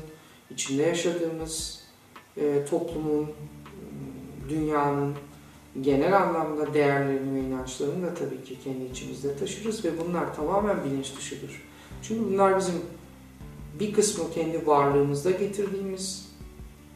[0.49, 1.83] içinde yaşadığımız
[2.37, 3.27] e, toplumun,
[4.49, 5.15] dünyanın
[5.81, 11.17] genel anlamda değerlerini ve inançlarını da tabii ki kendi içimizde taşırız ve bunlar tamamen bilinç
[11.17, 11.61] dışıdır.
[12.01, 12.75] Çünkü bunlar bizim
[13.79, 16.29] bir kısmı kendi varlığımızda getirdiğimiz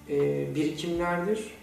[0.09, 1.53] e, birikimlerdir.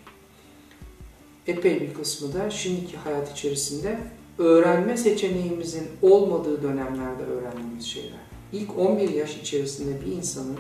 [1.47, 3.99] Epey bir kısmı da şimdiki hayat içerisinde
[4.39, 8.32] öğrenme seçeneğimizin olmadığı dönemlerde öğrendiğimiz şeyler.
[8.53, 10.59] İlk 11 yaş içerisinde bir insanın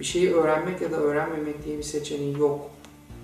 [0.00, 2.70] bir şeyi öğrenmek ya da öğrenmemek diye bir seçeneği yok.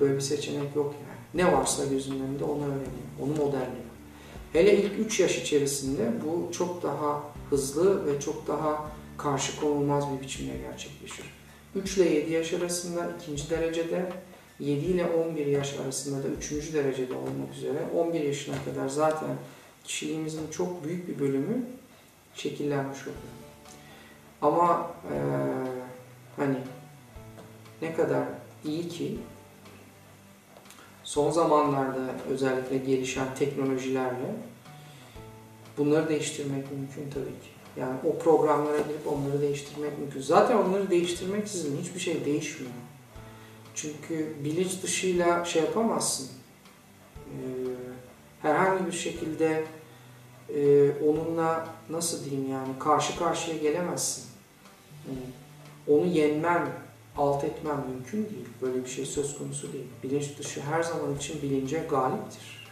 [0.00, 1.44] Böyle bir seçenek yok yani.
[1.46, 3.86] Ne varsa gözünün önünde onu öğreniyor, onu modelliyor.
[4.52, 10.24] Hele ilk 3 yaş içerisinde bu çok daha hızlı ve çok daha karşı konulmaz bir
[10.24, 11.24] biçimde gerçekleşir.
[11.74, 14.12] 3 ile 7 yaş arasında ikinci derecede,
[14.61, 19.36] 7 ile 11 yaş arasında da üçüncü derecede olmak üzere 11 yaşına kadar zaten
[19.84, 21.66] kişiliğimizin çok büyük bir bölümü
[22.34, 23.36] şekillenmiş oluyor.
[24.43, 25.16] Ama e,
[26.37, 26.57] hani
[27.82, 28.24] ne kadar
[28.64, 29.18] iyi ki
[31.05, 34.34] son zamanlarda özellikle gelişen teknolojilerle
[35.78, 37.57] bunları değiştirmek mümkün tabii ki.
[37.76, 40.20] Yani o programlara girip onları değiştirmek mümkün.
[40.20, 42.72] Zaten onları değiştirmek sizin hiçbir şey değişmiyor.
[43.74, 46.28] Çünkü bilinç dışıyla şey yapamazsın.
[47.16, 47.37] Ee,
[48.43, 49.64] herhangi bir şekilde
[50.55, 54.26] e, onunla nasıl diyeyim yani karşı karşıya gelemezsin.
[55.88, 56.62] Onu yenmen,
[57.16, 58.46] alt etmen mümkün değil.
[58.62, 59.84] Böyle bir şey söz konusu değil.
[60.04, 62.66] Bilinç dışı her zaman için bilince galiptir.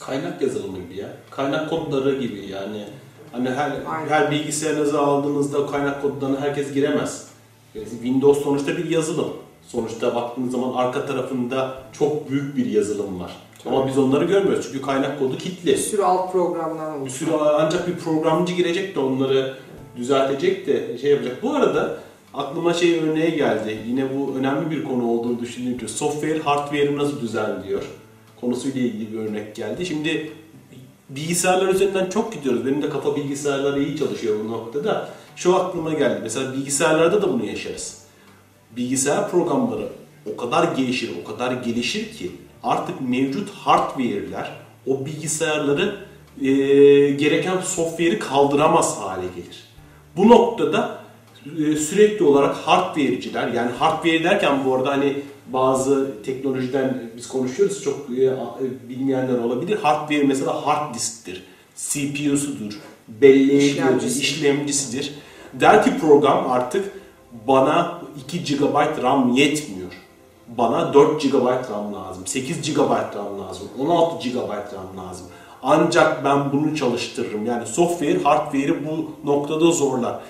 [0.00, 1.16] Kaynak yazılımı gibi ya.
[1.30, 2.84] Kaynak kodları gibi yani
[3.32, 3.70] Hani her,
[4.08, 7.28] her bilgisayarınızı aldığınızda o kaynak kodlarını herkes giremez.
[7.72, 9.28] Windows sonuçta bir yazılım.
[9.66, 13.36] Sonuçta baktığınız zaman arka tarafında çok büyük bir yazılım var.
[13.66, 15.76] Ama biz onları görmüyoruz çünkü kaynak kodu Bir kilitli.
[15.78, 17.10] sürü alt programlar Bir oldu.
[17.10, 19.56] sürü ancak bir programcı girecek de onları
[19.98, 21.42] düzeltecek de şey yapacak.
[21.42, 21.98] Bu arada
[22.34, 23.78] aklıma şey örneği geldi.
[23.86, 27.82] Yine bu önemli bir konu olduğunu düşününce software hardware'ı nasıl düzenliyor
[28.40, 29.86] konusuyla ilgili bir örnek geldi.
[29.86, 30.32] Şimdi
[31.08, 32.66] bilgisayarlar üzerinden çok gidiyoruz.
[32.66, 35.08] Benim de kafa bilgisayarları iyi çalışıyor bu noktada.
[35.36, 36.20] Şu aklıma geldi.
[36.22, 38.02] Mesela bilgisayarlarda da bunu yaşarız.
[38.76, 39.88] Bilgisayar programları
[40.32, 42.30] o kadar gelişir, o kadar gelişir ki
[42.62, 44.50] artık mevcut hardware'ler
[44.86, 45.96] o bilgisayarları
[46.42, 46.46] e,
[47.10, 49.67] gereken software'i kaldıramaz hale gelir.
[50.18, 50.98] Bu noktada
[51.58, 58.18] e, sürekli olarak hardware'ciler yani hardware derken bu arada hani bazı teknolojiden biz konuşuyoruz çok
[58.18, 58.58] e, a-
[58.88, 59.78] bilmeyenler olabilir.
[59.82, 61.44] Hardware mesela hard disktir,
[61.76, 64.20] CPU'sudur, belleğidir, İşlemcisi.
[64.20, 65.14] işlemcisidir.
[65.54, 66.92] Der ki program artık
[67.48, 68.00] bana
[68.34, 69.92] 2 GB RAM yetmiyor.
[70.58, 71.34] Bana 4 GB
[71.70, 75.26] RAM lazım, 8 GB RAM lazım, 16 GB RAM lazım.
[75.62, 77.46] Ancak ben bunu çalıştırırım.
[77.46, 80.20] Yani software, hardware'i bu noktada zorlar.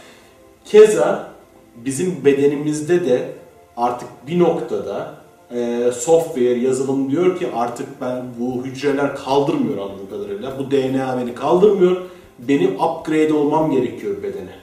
[0.65, 1.31] Keza
[1.77, 3.33] bizim bedenimizde de
[3.77, 5.15] artık bir noktada
[5.55, 10.59] e, software, yazılım diyor ki artık ben bu hücreler kaldırmıyor anladığım kadarıyla.
[10.59, 11.97] Bu DNA beni kaldırmıyor.
[12.39, 14.55] Benim upgrade olmam gerekiyor bedene.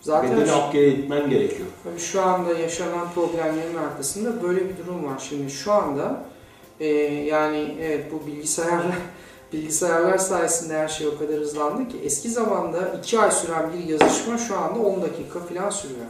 [0.00, 1.68] Zaten Bedeni upgrade etmen gerekiyor.
[1.98, 5.22] şu anda yaşanan problemlerin arkasında böyle bir durum var.
[5.28, 6.24] Şimdi şu anda
[6.80, 8.96] e, yani evet bu bilgisayarlar
[9.54, 14.38] bilgisayarlar sayesinde her şey o kadar hızlandı ki eski zamanda 2 ay süren bir yazışma
[14.38, 16.06] şu anda 10 dakika falan sürüyor.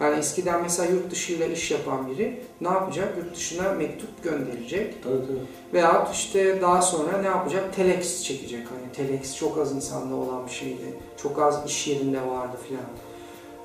[0.00, 3.16] Yani eskiden mesela yurt dışıyla iş yapan biri ne yapacak?
[3.18, 5.02] Yurt dışına mektup gönderecek.
[5.02, 5.38] Tabii tabii.
[5.74, 7.76] Veyahut işte daha sonra ne yapacak?
[7.76, 8.66] Telex çekecek.
[8.66, 10.94] Hani telex çok az insanda olan bir şeydi.
[11.22, 12.84] Çok az iş yerinde vardı filan.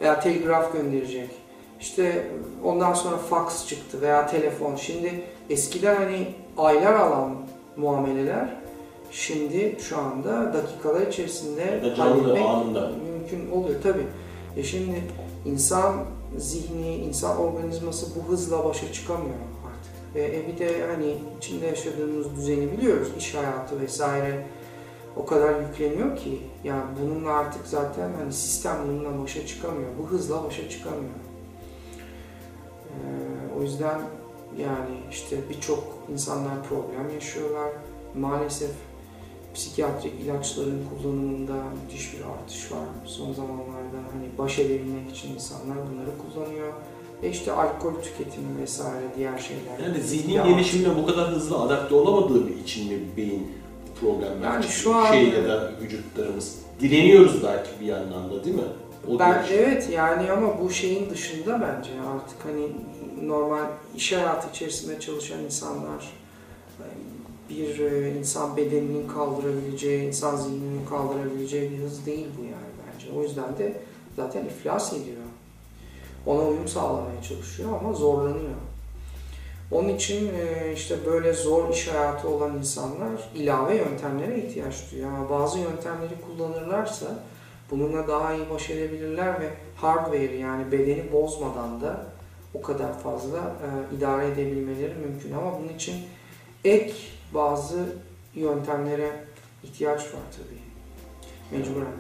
[0.02, 1.30] Veya telgraf gönderecek.
[1.80, 2.28] İşte
[2.64, 4.76] ondan sonra fax çıktı veya telefon.
[4.76, 7.36] Şimdi eskiden hani aylar alan
[7.78, 8.61] muameleler
[9.12, 12.92] şimdi şu anda dakikalar içerisinde da canlı anında.
[13.12, 14.08] mümkün oluyor tabi.
[14.58, 15.04] E şimdi
[15.46, 15.96] insan
[16.38, 19.36] zihni, insan organizması bu hızla başa çıkamıyor
[19.66, 20.16] artık.
[20.16, 23.08] Ve e bir de hani içinde yaşadığımız düzeni biliyoruz.
[23.18, 24.46] iş hayatı vesaire
[25.16, 29.90] o kadar yükleniyor ki ya bununla artık zaten hani sistem bununla başa çıkamıyor.
[30.00, 31.14] Bu hızla başa çıkamıyor.
[32.86, 34.02] Ee, o yüzden
[34.58, 37.70] yani işte birçok insanlar problem yaşıyorlar.
[38.16, 38.72] Maalesef
[39.54, 42.80] psikiyatrik ilaçların kullanımında müthiş bir artış var.
[43.06, 46.74] Son zamanlarda hani baş edebilmek için insanlar bunları kullanıyor.
[47.24, 49.90] Ve işte alkol tüketimi vesaire diğer şeyler.
[49.90, 53.52] Yani zihnin gelişimine bu kadar hızlı adapte olamadığı için mi beyin
[54.02, 58.62] problemler Yani şu an- şey ya da vücutlarımız direniyoruz belki bir yandan da değil mi?
[59.08, 59.58] O Ben gelişim.
[59.60, 62.68] evet yani ama bu şeyin dışında bence artık hani
[63.28, 66.10] normal iş hayatı içerisinde çalışan insanlar
[67.58, 73.08] bir e, insan bedeninin kaldırabileceği, insan zihninin kaldırabileceği bir hız değil bu yani bence.
[73.20, 73.82] O yüzden de
[74.16, 75.18] zaten iflas ediyor.
[76.26, 78.56] Ona uyum sağlamaya çalışıyor ama zorlanıyor.
[79.72, 85.12] Onun için e, işte böyle zor iş hayatı olan insanlar ilave yöntemlere ihtiyaç duyuyor.
[85.12, 87.06] Ama bazı yöntemleri kullanırlarsa
[87.72, 92.06] bununla daha iyi baş edebilirler ve hardware yani bedeni bozmadan da
[92.54, 95.32] o kadar fazla e, idare edebilmeleri mümkün.
[95.32, 95.96] Ama bunun için
[96.66, 96.94] ek
[97.34, 97.86] bazı
[98.36, 99.26] yöntemlere
[99.64, 100.62] ihtiyaç var tabii.
[101.58, 101.92] Mecburen.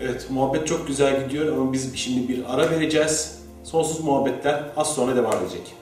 [0.00, 3.42] Evet muhabbet çok güzel gidiyor ama biz şimdi bir ara vereceğiz.
[3.64, 5.74] Sonsuz muhabbetler az sonra devam edecek.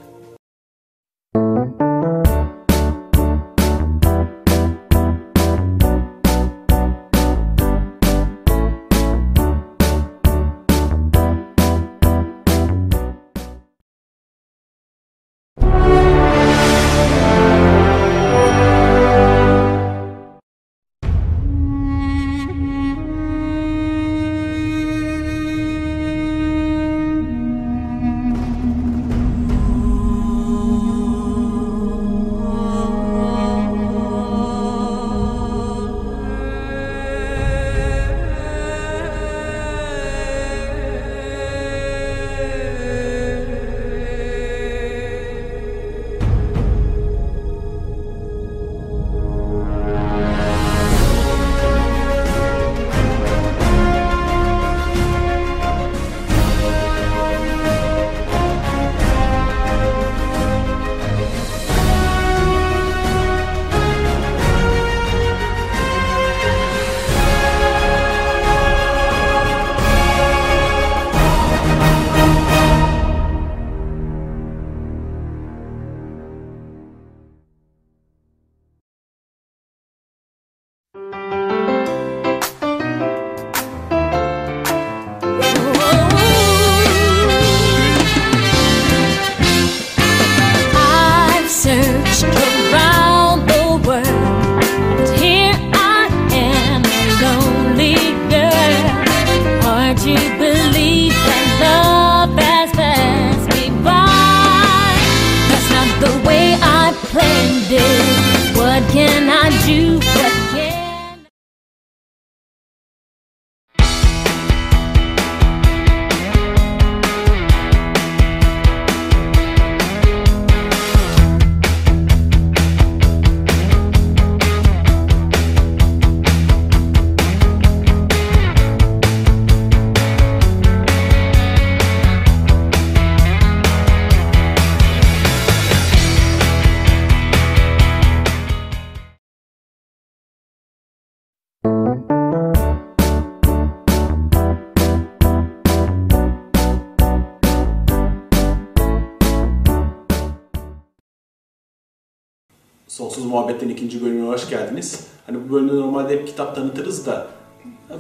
[155.97, 157.27] Normalde hep kitap tanıtırız da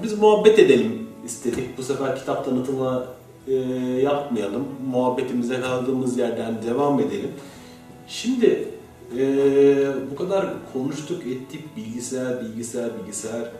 [0.02, 1.78] biz muhabbet edelim istedik.
[1.78, 3.06] Bu sefer kitap tanıtımı
[3.48, 3.52] e,
[4.02, 4.64] yapmayalım.
[4.90, 7.30] Muhabbetimize kaldığımız yerden devam edelim.
[8.08, 8.68] Şimdi
[9.18, 9.24] e,
[10.10, 13.52] bu kadar konuştuk ettik bilgisayar, bilgisayar, bilgisayar.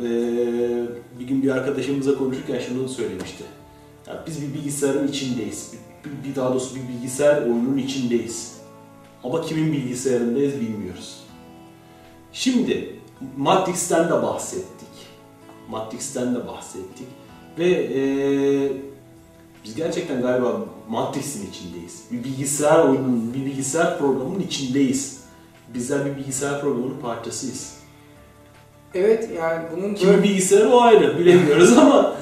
[0.00, 0.06] E,
[1.18, 3.44] bir gün bir arkadaşımıza konuşurken şunu söylemişti.
[4.06, 5.72] Ya biz bir bilgisayarın içindeyiz.
[6.04, 8.56] Bir, bir daha doğrusu bir bilgisayar oyunun içindeyiz.
[9.24, 11.22] Ama kimin bilgisayarındayız bilmiyoruz.
[12.32, 13.01] Şimdi
[13.36, 14.88] Matrix'ten de bahsettik.
[15.68, 17.06] Matrix'ten de bahsettik.
[17.58, 18.72] Ve ee,
[19.64, 22.04] biz gerçekten galiba Matrix'in içindeyiz.
[22.12, 25.22] Bir bilgisayar oyunun, bir bilgisayar programının içindeyiz.
[25.74, 27.74] Bizler bir bilgisayar programının parçasıyız.
[28.94, 30.22] Evet yani bunun Kimin böyle...
[30.22, 32.16] bilgisayarı o ayrı bilemiyoruz ama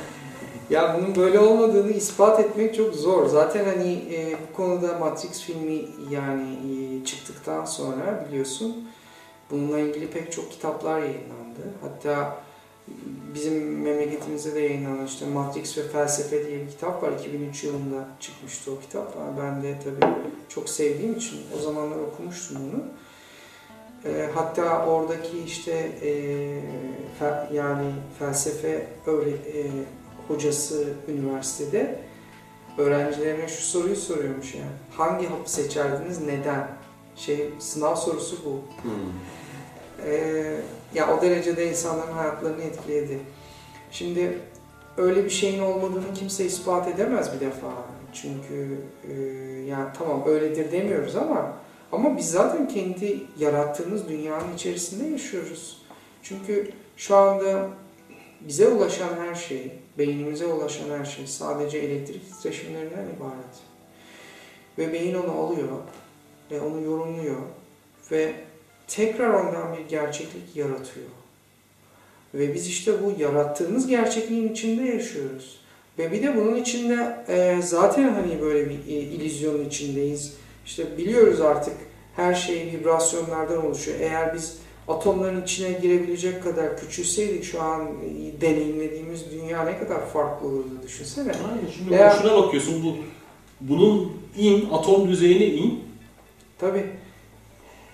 [0.71, 3.27] ya bunun böyle olmadığını ispat etmek çok zor.
[3.27, 8.89] Zaten hani e, bu konuda Matrix filmi yani e, çıktıktan sonra biliyorsun
[9.51, 11.61] bununla ilgili pek çok kitaplar yayınlandı.
[11.81, 12.43] Hatta
[13.35, 17.13] bizim memleketimizde de yayınlanan işte Matrix ve Felsefe diye bir kitap var.
[17.13, 19.17] 2003 yılında çıkmıştı o kitap.
[19.41, 20.13] Ben de tabii
[20.49, 22.85] çok sevdiğim için o zamanlar okumuştum bunu.
[24.05, 26.13] E, hatta oradaki işte e,
[27.53, 29.67] yani felsefe e,
[30.29, 32.01] hocası üniversitede
[32.79, 34.71] öğrencilerine şu soruyu soruyormuş yani.
[34.97, 36.69] Hangi hapı seçerdiniz, neden?
[37.17, 38.51] Şey, sınav sorusu bu.
[38.83, 38.91] Hmm.
[40.07, 40.57] Ee,
[40.95, 43.19] ya o derecede insanların hayatlarını etkiledi.
[43.91, 44.39] Şimdi
[44.97, 47.73] öyle bir şeyin olmadığını kimse ispat edemez bir defa.
[48.13, 48.79] Çünkü
[49.11, 49.15] e,
[49.67, 51.57] yani tamam öyledir demiyoruz ama
[51.93, 55.83] ama biz zaten kendi yarattığımız dünyanın içerisinde yaşıyoruz.
[56.23, 57.69] Çünkü şu anda
[58.41, 63.57] bize ulaşan her şey, beynimize ulaşan her şey sadece elektrik titreşimlerinden ibaret.
[64.79, 65.69] Ve beyin onu alıyor
[66.51, 67.41] ve onu yorumluyor
[68.11, 68.35] ve
[68.91, 71.07] tekrar ondan bir gerçeklik yaratıyor.
[72.34, 75.61] Ve biz işte bu yarattığımız gerçekliğin içinde yaşıyoruz.
[75.99, 80.34] Ve bir de bunun içinde e, zaten hani böyle bir e, illüzyonun içindeyiz.
[80.66, 81.74] İşte biliyoruz artık
[82.16, 84.01] her şey vibrasyonlardan oluşuyor.
[84.01, 84.57] Eğer biz
[84.88, 87.88] atomların içine girebilecek kadar küçülseydik şu an
[88.41, 91.32] deneyimlediğimiz dünya ne kadar farklı olurdu düşünsene.
[91.32, 92.97] Aynen şimdi Veya, şuna bakıyorsun bu
[93.61, 95.84] bunun in atom düzeyine in.
[96.59, 96.86] Tabi.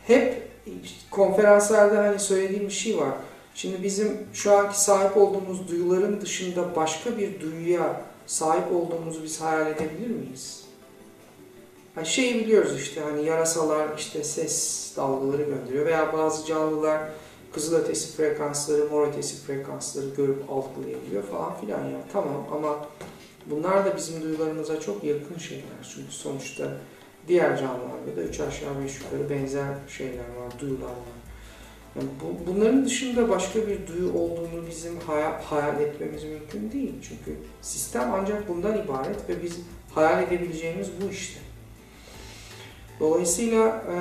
[0.07, 0.45] Hep
[1.11, 3.12] konferanslarda hani söylediğim bir şey var.
[3.55, 9.67] Şimdi bizim şu anki sahip olduğumuz duyuların dışında başka bir duyuya sahip olduğumuzu biz hayal
[9.67, 10.64] edebilir miyiz?
[11.97, 17.01] Yani şeyi biliyoruz işte hani yarasalar işte ses dalgaları gönderiyor veya bazı canlılar
[17.53, 21.99] kızılötesi frekansları, mor ötesi frekansları görüp algılayabiliyor falan filan ya.
[22.12, 22.87] Tamam ama
[23.47, 25.95] bunlar da bizim duyularımıza çok yakın şeyler.
[25.95, 26.73] Çünkü sonuçta
[27.29, 31.16] diğer canlılarda da üç aşağı beş yukarı benzer şeyler var, duyular var.
[31.97, 36.95] Yani bu, bunların dışında başka bir duyu olduğunu bizim hayal, hayal etmemiz mümkün değil.
[37.03, 39.59] Çünkü sistem ancak bundan ibaret ve biz
[39.95, 41.41] hayal edebileceğimiz bu işte.
[43.01, 43.95] Dolayısıyla e,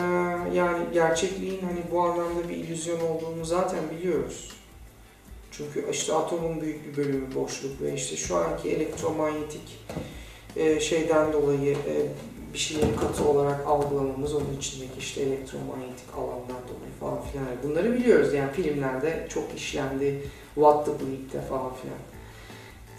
[0.58, 4.52] yani gerçekliğin hani bu anlamda bir illüzyon olduğunu zaten biliyoruz.
[5.52, 9.80] Çünkü işte atomun büyük bir bölümü boşluk ve işte şu anki elektromanyetik
[10.56, 11.96] e, şeyden dolayı e,
[12.56, 17.46] bir şeyleri katı olarak algılamamız onun içindeki işte elektromanyetik alandan dolayı falan filan.
[17.64, 20.22] Bunları biliyoruz yani filmlerde çok işlendi.
[20.54, 21.98] What the Bleep'te falan filan.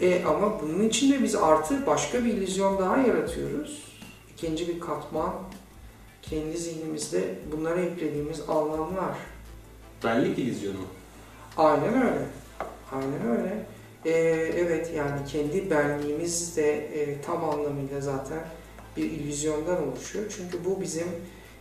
[0.01, 3.83] E, ama bunun içinde biz artı başka bir illüzyon daha yaratıyoruz.
[4.33, 5.33] İkinci bir katman
[6.21, 9.17] kendi zihnimizde bunlara eklediğimiz anlamlar.
[10.03, 10.77] Benlik illüzyonu.
[11.57, 12.25] Aynen öyle.
[12.91, 13.65] Aynen öyle.
[14.05, 14.11] Ee,
[14.57, 18.39] evet yani kendi benliğimiz de e, tam anlamıyla zaten
[18.97, 20.25] bir illüzyondan oluşuyor.
[20.37, 21.07] Çünkü bu bizim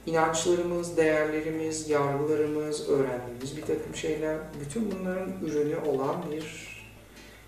[0.06, 6.76] inançlarımız, değerlerimiz, yargılarımız, öğrendiğimiz bir takım şeyler, bütün bunların ürünü olan bir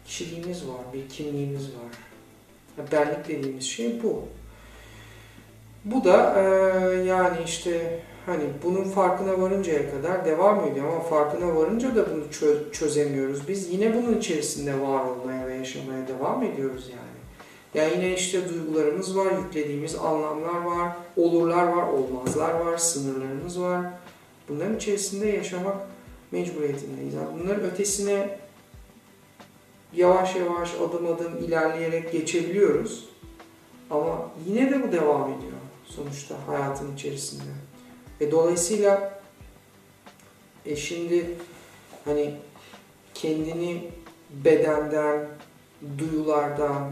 [0.05, 1.93] kişiliğimiz var, bir kimliğimiz var.
[2.78, 4.22] Yani benlik dediğimiz şey bu.
[5.84, 6.45] Bu da e,
[6.97, 12.72] yani işte hani bunun farkına varıncaya kadar devam ediyor ama farkına varınca da bunu çö-
[12.72, 13.49] çözemiyoruz.
[13.49, 17.08] Biz yine bunun içerisinde var olmaya ve yaşamaya devam ediyoruz yani.
[17.75, 23.87] Yani yine işte duygularımız var, yüklediğimiz anlamlar var, olurlar var, olmazlar var, sınırlarımız var.
[24.49, 25.77] Bunların içerisinde yaşamak
[26.31, 27.14] mecburiyetindeyiz.
[27.14, 28.39] Yani bunların ötesine
[29.93, 33.09] yavaş yavaş adım adım ilerleyerek geçebiliyoruz.
[33.91, 35.53] Ama yine de bu devam ediyor
[35.85, 37.51] sonuçta hayatın içerisinde.
[38.21, 39.21] Ve dolayısıyla
[40.66, 41.37] e şimdi
[42.05, 42.35] hani
[43.14, 43.91] kendini
[44.31, 45.29] bedenden,
[45.99, 46.91] duyulardan,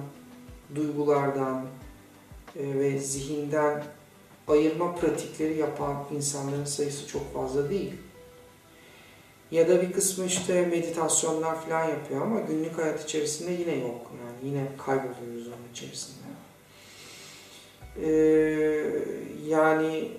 [0.74, 1.66] duygulardan
[2.56, 3.84] e, ve zihinden
[4.48, 7.92] ayırma pratikleri yapan insanların sayısı çok fazla değil.
[9.50, 14.12] Ya da bir kısmı işte meditasyonlar falan yapıyor ama günlük hayat içerisinde yine yok.
[14.24, 16.26] Yani yine kayboluyoruz onun içerisinde.
[18.02, 18.86] Ee,
[19.46, 20.10] yani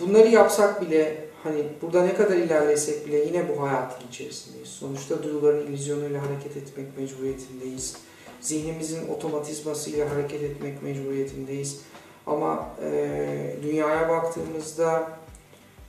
[0.00, 4.68] bunları yapsak bile hani burada ne kadar ilerlesek bile yine bu hayatın içerisindeyiz.
[4.68, 7.96] Sonuçta duyuların illüzyonuyla hareket etmek mecburiyetindeyiz.
[8.40, 11.80] Zihnimizin otomatizmasıyla hareket etmek mecburiyetindeyiz.
[12.26, 15.18] Ama e, dünyaya baktığımızda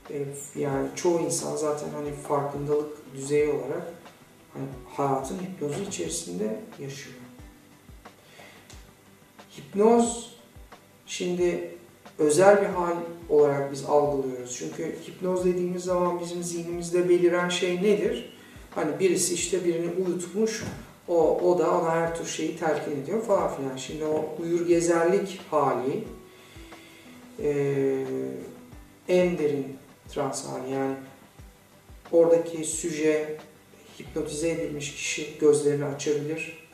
[0.09, 0.25] e,
[0.55, 3.93] yani çoğu insan zaten hani farkındalık düzeyi olarak
[4.53, 7.15] hani hayatın hipnozu içerisinde yaşıyor.
[9.57, 10.37] Hipnoz
[11.05, 11.76] şimdi
[12.19, 12.95] özel bir hal
[13.29, 14.55] olarak biz algılıyoruz.
[14.57, 18.33] Çünkü hipnoz dediğimiz zaman bizim zihnimizde beliren şey nedir?
[18.75, 20.63] Hani birisi işte birini uyutmuş,
[21.07, 23.77] o, o da ona her tür şeyi telkin ediyor falan filan.
[23.77, 26.03] Şimdi o uyur gezerlik hali
[27.43, 28.05] e,
[29.07, 29.77] en derin
[30.13, 30.71] trans hali.
[30.71, 30.95] Yani
[32.11, 33.37] oradaki süje
[33.99, 36.66] hipnotize edilmiş kişi gözlerini açabilir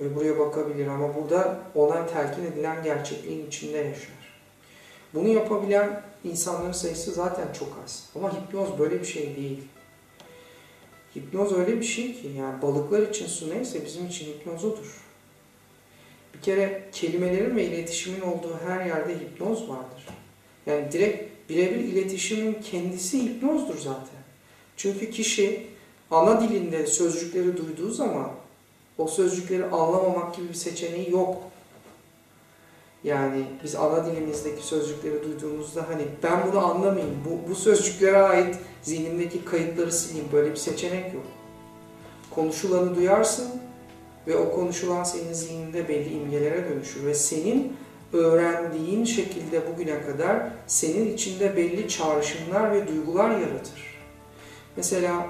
[0.00, 4.24] ve buraya bakabilir ama burada ona telkin edilen gerçekliğin içinde yaşar.
[5.14, 8.10] Bunu yapabilen insanların sayısı zaten çok az.
[8.14, 9.62] Ama hipnoz böyle bir şey değil.
[11.16, 15.04] Hipnoz öyle bir şey ki yani balıklar için su neyse bizim için hipnoz odur.
[16.34, 20.06] Bir kere kelimelerin ve iletişimin olduğu her yerde hipnoz vardır.
[20.66, 24.24] Yani direkt birebir iletişimin kendisi hipnozdur zaten.
[24.76, 25.66] Çünkü kişi
[26.10, 28.30] ana dilinde sözcükleri duyduğu zaman
[28.98, 31.36] o sözcükleri anlamamak gibi bir seçeneği yok.
[33.04, 39.44] Yani biz ana dilimizdeki sözcükleri duyduğumuzda hani ben bunu anlamayayım, bu, bu sözcüklere ait zihnimdeki
[39.44, 41.24] kayıtları sileyim böyle bir seçenek yok.
[42.30, 43.48] Konuşulanı duyarsın
[44.26, 47.76] ve o konuşulan senin zihninde belli imgelere dönüşür ve senin
[48.12, 54.00] öğrendiğin şekilde bugüne kadar senin içinde belli çağrışımlar ve duygular yaratır.
[54.76, 55.26] Mesela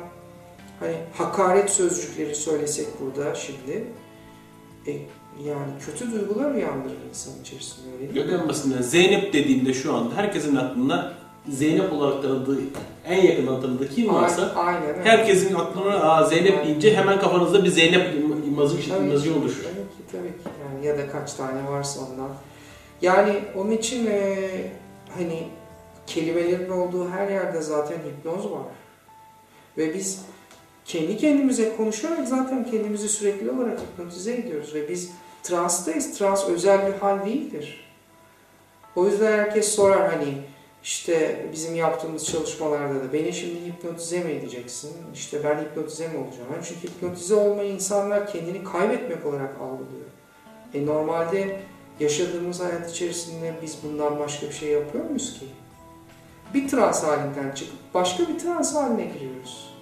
[0.85, 3.85] hani hakaret sözcükleri söylesek burada şimdi
[4.87, 4.93] e,
[5.45, 8.28] yani kötü duygular uyandırır insan içerisinde öyle değil?
[8.28, 11.14] En basitinden Zeynep dediğinde şu anda herkesin aklına
[11.49, 12.61] Zeynep olarak tanıdığı,
[13.07, 15.05] en yakın tanıdığı kim varsa Aynen, aynen.
[15.05, 18.14] herkesin aklına Aa, Zeynep deyince hemen kafanızda bir Zeynep
[18.47, 19.62] imajı, imajı oluşur.
[19.62, 20.49] Tabii ki, tabii ki.
[20.64, 22.30] Yani ya da kaç tane varsa ondan.
[23.03, 24.39] Yani onun için e,
[25.18, 25.49] hani
[26.07, 28.66] kelimelerin olduğu her yerde zaten hipnoz var.
[29.78, 30.24] Ve biz
[30.85, 34.74] kendi kendimize konuşarak zaten kendimizi sürekli olarak hipnotize ediyoruz.
[34.74, 35.11] Ve biz
[35.43, 36.18] transtayız.
[36.18, 37.85] Trans özel bir hal değildir.
[38.97, 40.35] O yüzden herkes sorar hani
[40.82, 44.93] işte bizim yaptığımız çalışmalarda da beni şimdi hipnotize mi edeceksin?
[45.14, 46.49] İşte ben hipnotize mi olacağım?
[46.53, 50.07] Yani çünkü hipnotize olmayı insanlar kendini kaybetmek olarak algılıyor.
[50.74, 51.61] E normalde
[52.01, 55.47] yaşadığımız hayat içerisinde biz bundan başka bir şey yapıyor muyuz ki?
[56.55, 59.74] Bir trans halinden çıkıp başka bir trans haline giriyoruz.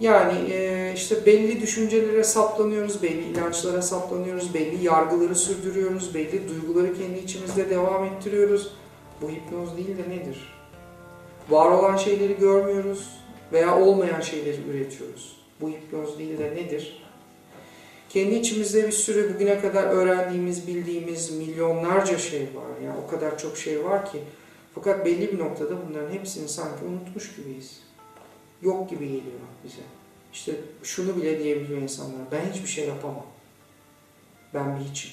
[0.00, 7.18] Yani e, işte belli düşüncelere saplanıyoruz, belli inançlara saplanıyoruz, belli yargıları sürdürüyoruz, belli duyguları kendi
[7.18, 8.72] içimizde devam ettiriyoruz.
[9.22, 10.54] Bu hipnoz değil de nedir?
[11.50, 13.08] Var olan şeyleri görmüyoruz
[13.52, 15.36] veya olmayan şeyleri üretiyoruz.
[15.60, 17.04] Bu hipnoz değil de nedir?
[18.08, 22.84] Kendi içimizde bir sürü bugüne kadar öğrendiğimiz, bildiğimiz milyonlarca şey var.
[22.84, 24.18] Yani o kadar çok şey var ki.
[24.74, 27.83] Fakat belli bir noktada bunların hepsini sanki unutmuş gibiyiz.
[28.62, 29.82] Yok gibi geliyor bize.
[30.32, 30.52] İşte
[30.82, 32.20] şunu bile diyebiliyor insanlar.
[32.32, 33.26] Ben hiçbir şey yapamam.
[34.54, 35.10] Ben bir hiçim.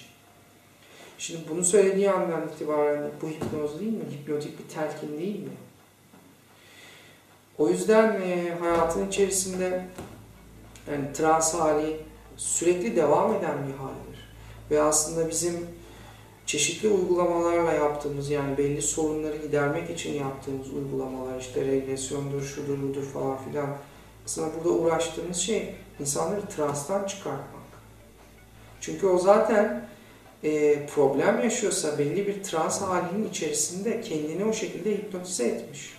[1.18, 4.04] Şimdi bunu söylediği andan itibaren bu hipnoz değil mi?
[4.12, 5.50] Hipnotik bir telkin değil mi?
[7.58, 9.86] O yüzden e, hayatın içerisinde
[10.92, 11.98] yani trans hali
[12.38, 14.32] sürekli devam eden bir haldir.
[14.72, 15.68] Ve aslında bizim
[16.52, 23.38] çeşitli uygulamalarla yaptığımız yani belli sorunları gidermek için yaptığımız uygulamalar işte regresyondur, şudur budur falan
[23.38, 23.70] filan
[24.26, 27.64] aslında burada uğraştığımız şey insanları transtan çıkartmak.
[28.82, 29.86] Çünkü o zaten
[30.43, 35.93] e, problem yaşıyorsa belli bir trans halinin içerisinde kendini o şekilde hipnotize etmiş.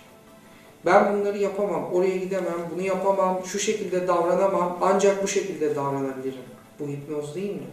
[0.85, 6.43] Ben bunları yapamam, oraya gidemem, bunu yapamam, şu şekilde davranamam, ancak bu şekilde davranabilirim.
[6.79, 7.67] Bu hipnoz değil mi?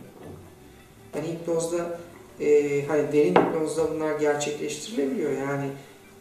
[1.15, 1.99] Yani hipnozda,
[2.41, 5.33] e, hani derin hipnozda bunlar gerçekleştirilebiliyor.
[5.33, 5.71] Yani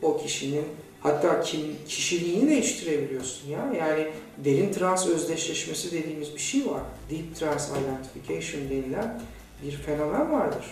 [0.01, 0.65] o kişinin
[0.99, 3.73] hatta kim kişiliğini değiştirebiliyorsun ya.
[3.79, 4.07] Yani
[4.37, 6.81] derin trans özdeşleşmesi dediğimiz bir şey var.
[7.09, 9.21] Deep trans identification denilen
[9.63, 10.65] bir fenomen vardır.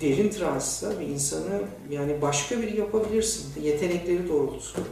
[0.00, 3.62] Derin transta bir insanı yani başka biri yapabilirsin.
[3.62, 4.86] Yetenekleri doğrultusunda.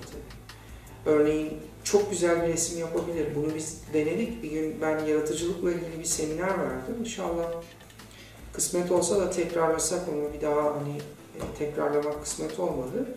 [1.07, 1.53] Örneğin
[1.85, 3.27] çok güzel bir resim yapabilir.
[3.35, 4.43] Bunu biz denedik.
[4.43, 6.97] Bir gün ben yaratıcılıkla ilgili bir seminer verdim.
[7.01, 7.53] İnşallah
[8.57, 10.97] Kısmet olsa da tekrarlasak onu bir daha hani
[11.37, 13.09] e, tekrarlamak kısmet olmadı.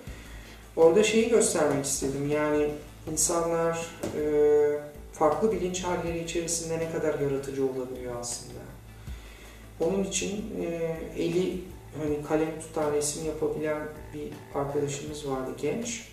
[0.75, 2.29] Orada şeyi göstermek istedim.
[2.29, 2.71] Yani
[3.11, 3.87] insanlar
[4.17, 4.23] e,
[5.13, 8.59] farklı bilinç halleri içerisinde ne kadar yaratıcı olabiliyor aslında.
[9.79, 11.61] Onun için e, eli
[12.01, 16.09] hani kalem tutan resim yapabilen bir arkadaşımız vardı genç.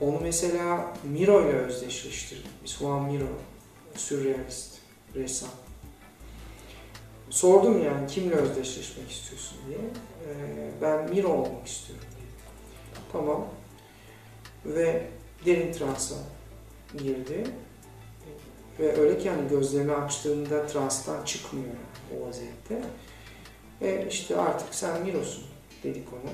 [0.00, 2.46] Onu mesela Miro ile özdeşleştirdik.
[2.64, 3.28] Biz Juan Miro,
[3.96, 4.78] sürrealist
[5.14, 5.61] ressam.
[7.32, 9.78] Sordum yani kimle özdeşleşmek istiyorsun diye.
[9.78, 12.42] Ee, ben Miro olmak istiyorum dedi.
[13.12, 13.46] Tamam.
[14.66, 15.06] Ve
[15.46, 16.14] derin transa
[16.98, 17.44] girdi.
[18.80, 21.74] Ve öyle ki yani gözlerini açtığında transtan çıkmıyor
[22.16, 22.82] o vaziyette.
[23.80, 25.44] Ve işte artık sen Miro'sun
[25.84, 26.32] dedik ona.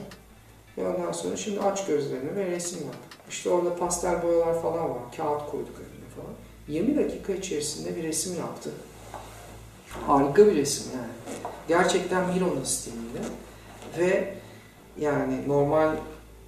[0.78, 2.96] Ve ondan sonra şimdi aç gözlerini ve resim yap.
[3.30, 5.02] İşte orada pastel boyalar falan var.
[5.16, 6.34] Kağıt koyduk önüne falan.
[6.68, 8.70] 20 dakika içerisinde bir resim yaptı.
[10.06, 11.38] Harika bir resim yani.
[11.68, 13.18] Gerçekten Miro'nun stilinde.
[13.98, 14.34] Ve
[15.00, 15.96] yani normal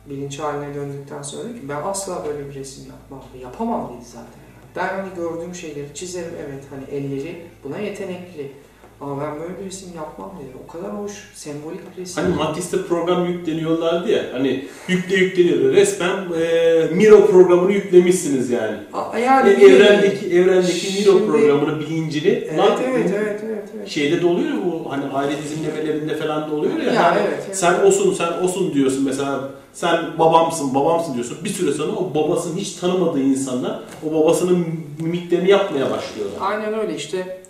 [0.07, 3.23] bilinç haline döndükten sonra ki ben asla böyle bir resim yapmam.
[3.43, 4.41] Yapamam dedi zaten.
[4.77, 8.53] Ben hani gördüğüm şeyleri çizerim evet hani elleri buna yetenekli.
[9.01, 10.57] Ama ben böyle bir resim yapmam dedi.
[10.69, 12.23] O kadar hoş, sembolik bir resim.
[12.25, 14.23] Hani Matis'te program yükleniyorlardı ya.
[14.33, 15.73] Hani yükle yükleniyordu.
[15.73, 18.77] Resmen e, Miro programını yüklemişsiniz yani.
[18.93, 23.89] A- yani E, evrendeki evrendeki Miro Şimdi- programını bilincini Evet, lan- evet, evet, evet, evet.
[23.89, 26.93] şeyde de oluyor ya bu hani aile dizimlemelerinde falan da oluyor ya.
[26.93, 27.57] Ya, hani evet, evet.
[27.59, 31.39] Sen osun sen osun diyorsun mesela sen babamsın babamsın diyorsun.
[31.45, 33.81] Bir süre sonra o babasını hiç tanımadığı insanlar
[34.11, 34.67] o babasının
[35.01, 36.37] mimiklerini yapmaya başlıyorlar.
[36.41, 37.43] Aynen öyle işte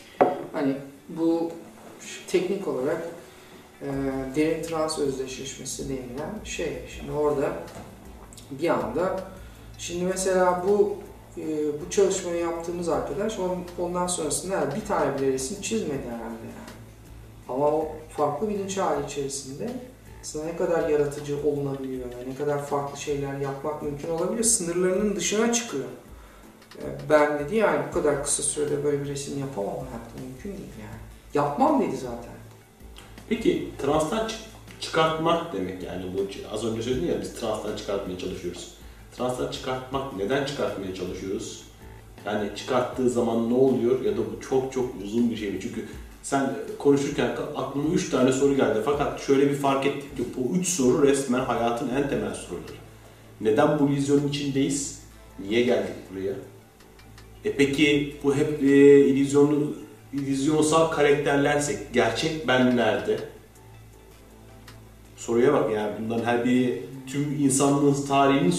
[0.53, 0.73] hani
[1.19, 1.51] bu
[2.29, 3.09] teknik olarak
[3.83, 3.87] e,
[4.37, 6.79] derin trans özdeşleşmesi denilen şey.
[6.97, 7.53] Şimdi orada
[8.51, 9.21] bir anda
[9.79, 10.97] şimdi mesela bu
[11.37, 11.47] e,
[11.81, 16.71] bu çalışmayı yaptığımız arkadaş on- ondan sonrasında bir tane bile resim çizmedi herhalde yani.
[17.49, 19.71] Ama o farklı bilinç hali içerisinde
[20.23, 25.85] aslında ne kadar yaratıcı olunabiliyor, ne kadar farklı şeyler yapmak mümkün olabiliyor, sınırlarının dışına çıkıyor.
[27.11, 31.01] Ben dedi yani bu kadar kısa sürede böyle bir resim yapamam hayatta mümkün değil yani.
[31.34, 32.33] Yapmam dedi zaten.
[33.29, 34.34] Peki transtan çı-
[34.80, 38.75] çıkartmak demek yani bu az önce söyledin ya biz transtan çıkartmaya çalışıyoruz.
[39.17, 41.63] Transtan çıkartmak neden çıkartmaya çalışıyoruz?
[42.26, 45.59] Yani çıkarttığı zaman ne oluyor ya da bu çok çok uzun bir şey mi?
[45.63, 45.88] Çünkü
[46.22, 50.68] sen konuşurken aklıma üç tane soru geldi fakat şöyle bir fark ettik ki bu üç
[50.68, 52.72] soru resmen hayatın en temel soruları.
[53.41, 55.01] Neden bu illüzyonun içindeyiz?
[55.38, 56.34] Niye geldik buraya?
[57.45, 59.75] E peki bu hep e, illüzyonlu,
[60.12, 63.18] illüzyonsal karakterlersek gerçek ben nerede?
[65.17, 68.54] Soruya bak yani bundan her biri tüm insanlığın tarihini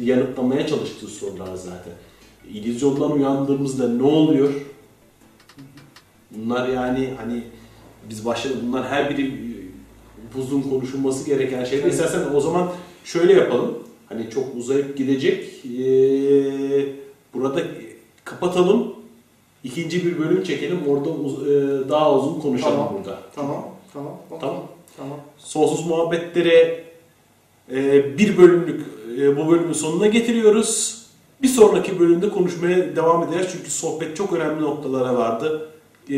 [0.00, 1.92] yanıtlamaya çalıştığı sorular zaten.
[2.52, 4.52] İllüzyondan uyandığımızda ne oluyor?
[6.30, 7.42] Bunlar yani hani
[8.10, 11.82] biz başladık bunlar her biri e, uzun konuşulması gereken şeyler.
[11.82, 11.92] Evet.
[11.92, 12.72] İstersen o zaman
[13.04, 13.78] şöyle yapalım.
[14.06, 15.64] Hani çok uzayıp gidecek.
[15.64, 16.86] Ee,
[17.34, 17.62] burada
[18.30, 18.94] kapatalım.
[19.64, 20.78] İkinci bir bölüm çekelim.
[20.88, 22.94] Orada uz- e, daha uzun konuşalım Tamam.
[22.98, 23.18] burada.
[23.34, 24.12] Tamam, tamam.
[24.40, 24.62] Tamam.
[24.96, 25.18] Tamam.
[25.38, 26.84] Sonsuz muhabbetlere
[27.72, 28.86] e, bir bölümlük
[29.20, 30.98] e, bu bölümün sonuna getiriyoruz.
[31.42, 35.68] Bir sonraki bölümde konuşmaya devam edeceğiz çünkü sohbet çok önemli noktalara vardı.
[36.10, 36.16] E,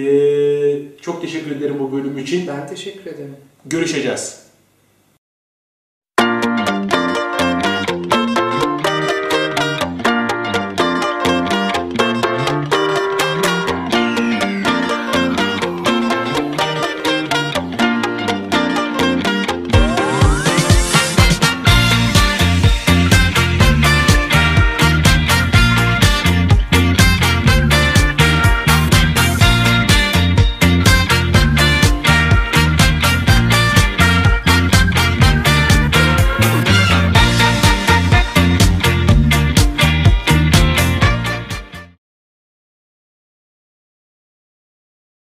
[1.00, 2.46] çok teşekkür ederim bu bölüm için.
[2.46, 3.36] Ben teşekkür ederim.
[3.66, 4.39] Görüşeceğiz.